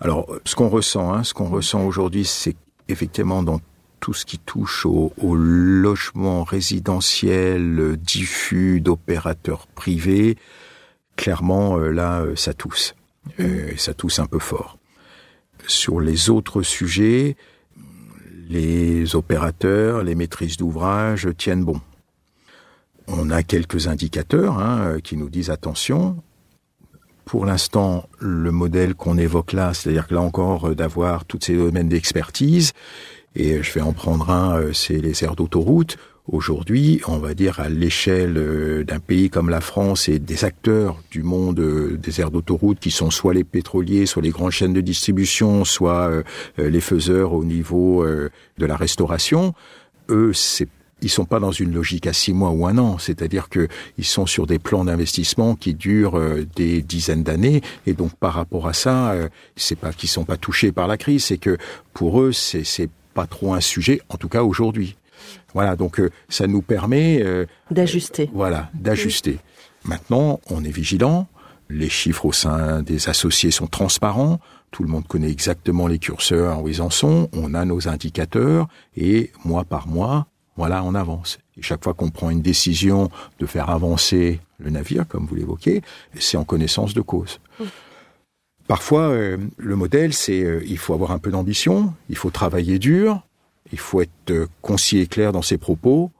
[0.00, 2.56] Alors, ce qu'on ressent, hein, ce qu'on ressent aujourd'hui, c'est
[2.88, 3.60] effectivement dans
[4.00, 10.36] tout ce qui touche au, logement résidentiel diffus d'opérateurs privés,
[11.16, 12.94] clairement euh, là, euh, ça tousse.
[13.38, 13.42] Mmh.
[13.42, 14.78] Euh, ça tousse un peu fort.
[15.66, 17.36] Sur les autres sujets,
[18.48, 21.80] les opérateurs, les maîtrises d'ouvrage tiennent bon.
[23.06, 26.22] On a quelques indicateurs hein, qui nous disent attention,
[27.24, 31.88] pour l'instant, le modèle qu'on évoque là, c'est-à-dire que là encore, d'avoir tous ces domaines
[31.88, 32.72] d'expertise,
[33.34, 35.96] et je vais en prendre un, c'est les aires d'autoroute,
[36.30, 41.02] Aujourd'hui, on va dire à l'échelle euh, d'un pays comme la France et des acteurs
[41.10, 44.74] du monde euh, des aires d'autoroute qui sont soit les pétroliers, soit les grandes chaînes
[44.74, 46.22] de distribution, soit euh,
[46.58, 49.54] les faiseurs au niveau de la restauration,
[50.10, 50.68] eux, c'est
[51.00, 53.68] ils sont pas dans une logique à six mois ou un an, c'est-à-dire que
[53.98, 56.20] ils sont sur des plans d'investissement qui durent
[56.56, 59.14] des dizaines d'années, et donc par rapport à ça,
[59.54, 61.56] c'est pas qu'ils sont pas touchés par la crise, c'est que
[61.94, 62.64] pour eux c'est
[63.18, 64.94] pas trop un sujet, en tout cas aujourd'hui.
[65.52, 68.30] Voilà, donc euh, ça nous permet euh, d'ajuster.
[68.32, 69.40] voilà, d'ajuster.
[69.84, 71.26] Maintenant, on est vigilant.
[71.68, 74.38] Les chiffres au sein des associés sont transparents.
[74.70, 77.28] Tout le monde connaît exactement les curseurs où ils en sont.
[77.32, 81.38] On a nos indicateurs et mois par mois, voilà, on avance.
[81.56, 83.10] Et chaque fois qu'on prend une décision
[83.40, 85.82] de faire avancer le navire, comme vous l'évoquez,
[86.20, 87.40] c'est en connaissance de cause.
[88.68, 93.22] Parfois, euh, le modèle, c'est il faut avoir un peu d'ambition, il faut travailler dur,
[93.72, 96.10] il faut être euh, concis et clair dans ses propos,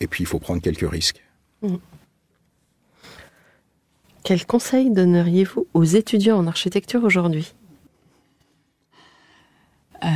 [0.00, 1.22] et puis il faut prendre quelques risques.
[1.62, 1.76] Mm.
[4.24, 7.54] Quel conseil donneriez-vous aux étudiants en architecture aujourd'hui?
[10.04, 10.08] Euh,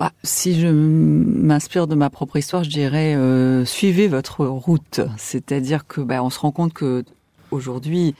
[0.00, 5.00] bah, Si je m'inspire de ma propre histoire, je dirais euh, suivez votre route.
[5.16, 7.04] C'est-à-dire que bah, on se rend compte que
[7.52, 8.16] aujourd'hui,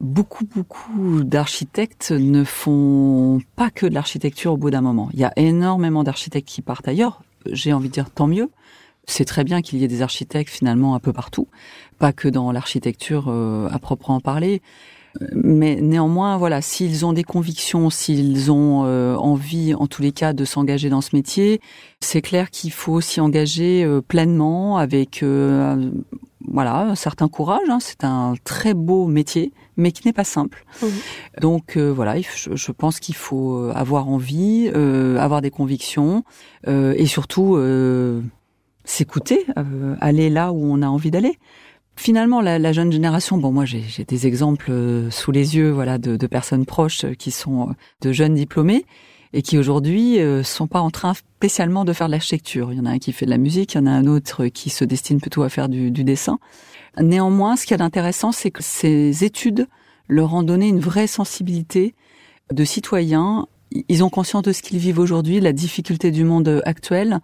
[0.00, 5.08] beaucoup, beaucoup d'architectes ne font pas que de l'architecture au bout d'un moment.
[5.12, 7.22] Il y a énormément d'architectes qui partent ailleurs.
[7.50, 8.50] J'ai envie de dire tant mieux.
[9.06, 11.46] C'est très bien qu'il y ait des architectes finalement un peu partout,
[11.98, 14.62] pas que dans l'architecture euh, à proprement parler.
[15.32, 20.32] Mais néanmoins, voilà, s'ils ont des convictions, s'ils ont euh, envie, en tous les cas,
[20.32, 21.60] de s'engager dans ce métier,
[22.00, 25.24] c'est clair qu'il faut s'y engager euh, pleinement avec
[26.50, 27.68] voilà, un certain courage.
[27.68, 27.78] Hein.
[27.80, 30.64] C'est un très beau métier, mais qui n'est pas simple.
[30.82, 30.86] Mmh.
[31.40, 36.24] Donc euh, voilà, je, pense qu'il faut euh, avoir envie, euh, avoir des convictions
[36.66, 37.58] et surtout
[38.84, 39.46] s'écouter,
[40.00, 41.38] aller là où on a envie d'aller.
[41.98, 44.72] Finalement, la, jeune génération, bon, moi j'ai des exemples
[45.10, 48.84] sous les yeux, voilà, de, de personnes proches qui sont de jeunes diplômés
[49.36, 52.72] et qui aujourd'hui euh, sont pas en train spécialement de faire de l'architecture.
[52.72, 54.06] Il y en a un qui fait de la musique, il y en a un
[54.06, 56.38] autre qui se destine plutôt à faire du, du dessin.
[56.98, 59.68] Néanmoins, ce qui est intéressant, c'est que ces études
[60.08, 61.94] leur ont donné une vraie sensibilité
[62.50, 63.46] de citoyens.
[63.90, 67.20] Ils ont conscience de ce qu'ils vivent aujourd'hui, la difficulté du monde actuel.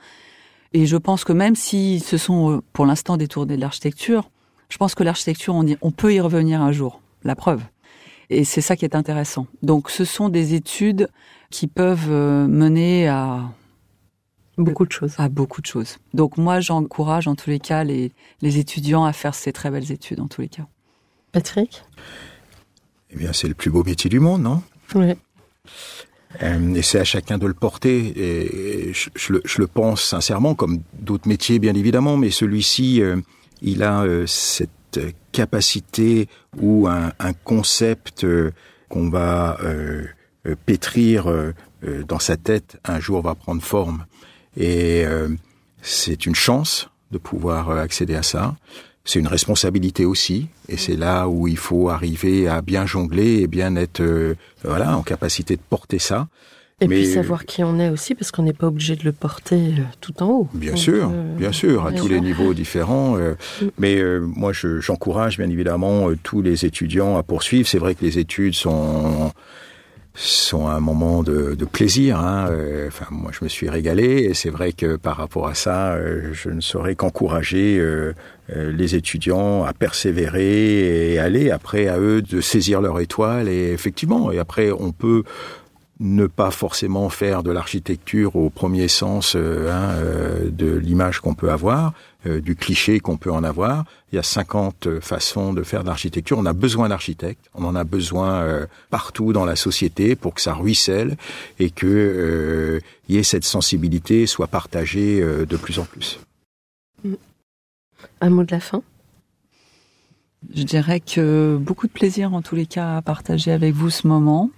[0.75, 4.29] Et je pense que même s'ils se sont euh, pour l'instant détournés de l'architecture,
[4.69, 7.01] je pense que l'architecture, on, on peut y revenir un jour.
[7.25, 7.63] La preuve.
[8.29, 9.47] Et c'est ça qui est intéressant.
[9.63, 11.09] Donc ce sont des études
[11.53, 13.53] qui peuvent euh, mener à
[14.59, 15.15] beaucoup de choses.
[15.19, 15.99] À beaucoup de choses.
[16.15, 19.93] Donc moi, j'encourage en tous les cas les, les étudiants à faire ces très belles
[19.93, 20.67] études en tous les cas.
[21.31, 21.85] Patrick?
[23.11, 24.63] Eh bien, c'est le plus beau métier du monde, non?
[24.95, 25.13] Oui.
[26.43, 28.13] Euh, et c'est à chacun de le porter.
[28.17, 33.21] Et je, le, pense sincèrement, comme d'autres métiers, bien évidemment, mais celui-ci, euh,
[33.61, 35.01] il a cette
[35.33, 36.29] capacité
[36.61, 38.27] ou un, un concept
[38.89, 40.05] qu'on va euh,
[40.67, 41.53] pétrir euh,
[41.85, 44.05] euh, dans sa tête un jour va prendre forme.
[44.57, 45.05] Et
[45.81, 48.55] c'est une chance de pouvoir accéder à ça.
[49.07, 53.47] C'est une responsabilité aussi, et c'est là où il faut arriver à bien jongler et
[53.47, 54.05] bien être
[54.63, 56.29] voilà en capacité de porter ça.
[56.83, 59.73] Et puis savoir qui on est aussi, parce qu'on n'est pas obligé de le porter
[60.03, 60.49] tout en haut.
[60.53, 63.17] Bien sûr, bien sûr, à tous les niveaux différents.
[63.17, 63.71] Mm.
[63.79, 67.67] mais moi, j'encourage bien évidemment tous les étudiants à poursuivre.
[67.67, 69.33] C'est vrai que les études sont
[70.15, 72.19] sont un moment de, de plaisir.
[72.19, 72.49] Hein.
[72.51, 75.93] Euh, enfin, moi, je me suis régalé et c'est vrai que par rapport à ça,
[75.93, 78.13] euh, je ne saurais qu'encourager euh,
[78.49, 83.49] les étudiants à persévérer et aller après à eux de saisir leur étoile.
[83.49, 85.23] Et effectivement, et après, on peut
[86.01, 89.95] ne pas forcément faire de l'architecture au premier sens hein,
[90.51, 91.93] de l'image qu'on peut avoir,
[92.27, 93.85] euh, du cliché qu'on peut en avoir.
[94.13, 96.39] Il y a 50 façons de faire de l'architecture.
[96.39, 100.53] On a besoin d'architectes, on en a besoin partout dans la société pour que ça
[100.53, 101.17] ruisselle
[101.59, 106.21] et que y ait cette sensibilité soit partagée de plus en plus.
[108.21, 108.83] Un mot de la fin?
[110.55, 114.07] Je dirais que beaucoup de plaisir en tous les cas à partager avec vous ce
[114.07, 114.51] moment.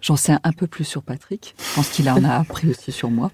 [0.00, 1.54] J'en sais un peu plus sur Patrick.
[1.58, 3.30] Je pense qu'il en a appris aussi sur moi.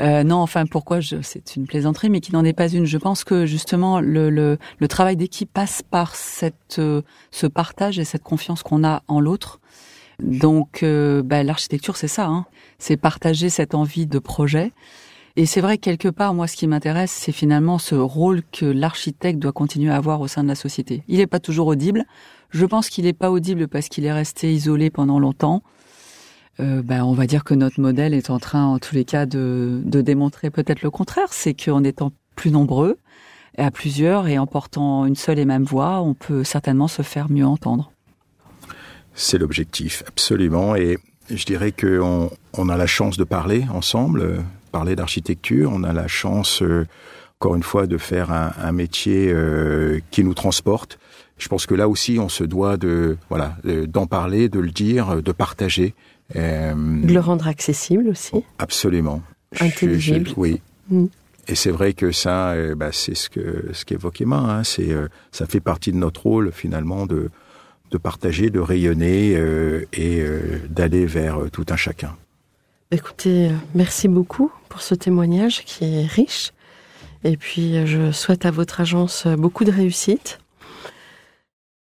[0.00, 2.84] Euh, non, enfin, pourquoi je, c'est une plaisanterie, mais qui n'en est pas une.
[2.84, 7.98] Je pense que justement le, le, le travail d'équipe passe par cette, euh, ce partage
[7.98, 9.60] et cette confiance qu'on a en l'autre.
[10.22, 12.26] Donc, euh, bah, l'architecture, c'est ça.
[12.26, 12.46] Hein.
[12.78, 14.72] C'est partager cette envie de projet
[15.36, 18.66] Et c'est vrai que quelque part, moi, ce qui m'intéresse, c'est finalement ce rôle que
[18.66, 21.02] l'architecte doit continuer à avoir au sein de la société.
[21.08, 22.04] Il n'est pas toujours audible.
[22.50, 25.62] Je pense qu'il n'est pas audible parce qu'il est resté isolé pendant longtemps.
[26.60, 29.26] Euh, ben, on va dire que notre modèle est en train, en tous les cas,
[29.26, 31.32] de, démontrer peut-être le contraire.
[31.32, 32.98] C'est qu'en étant plus nombreux,
[33.58, 37.30] à plusieurs, et en portant une seule et même voix, on peut certainement se faire
[37.30, 37.92] mieux entendre.
[39.14, 40.74] C'est l'objectif, absolument.
[40.76, 40.98] Et
[41.30, 44.38] je dirais qu'on on a la chance de parler ensemble, euh,
[44.72, 45.70] parler d'architecture.
[45.72, 46.86] On a la chance, euh,
[47.38, 49.34] encore une fois, de faire un, métier
[50.10, 50.98] qui nous transporte.
[51.36, 55.20] Je pense que là aussi, on se doit de voilà d'en parler, de le dire,
[55.20, 55.94] de partager.
[56.34, 58.44] De le rendre accessible aussi.
[58.58, 59.22] Absolument.
[59.60, 60.26] Intelligible.
[60.26, 60.60] Je, je, oui.
[60.88, 61.06] Mm.
[61.46, 64.38] Et c'est vrai que ça, euh, bah, c'est ce que ce qu'évoque Emma.
[64.38, 67.30] Hein, c'est euh, ça fait partie de notre rôle finalement de
[67.94, 72.16] de partager, de rayonner euh, et euh, d'aller vers euh, tout un chacun.
[72.90, 76.52] Écoutez, merci beaucoup pour ce témoignage qui est riche.
[77.22, 80.40] Et puis, je souhaite à votre agence beaucoup de réussite.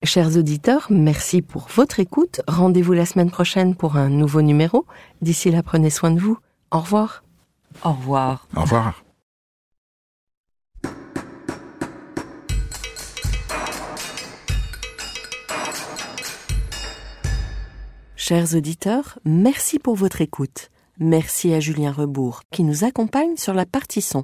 [0.05, 2.39] Chers auditeurs, merci pour votre écoute.
[2.47, 4.85] Rendez-vous la semaine prochaine pour un nouveau numéro.
[5.21, 6.37] D'ici là, prenez soin de vous.
[6.71, 7.21] Au revoir.
[7.83, 8.47] Au revoir.
[8.55, 9.03] Au revoir.
[18.15, 20.69] Chers auditeurs, merci pour votre écoute.
[20.97, 24.23] Merci à Julien Rebourg qui nous accompagne sur la partie son.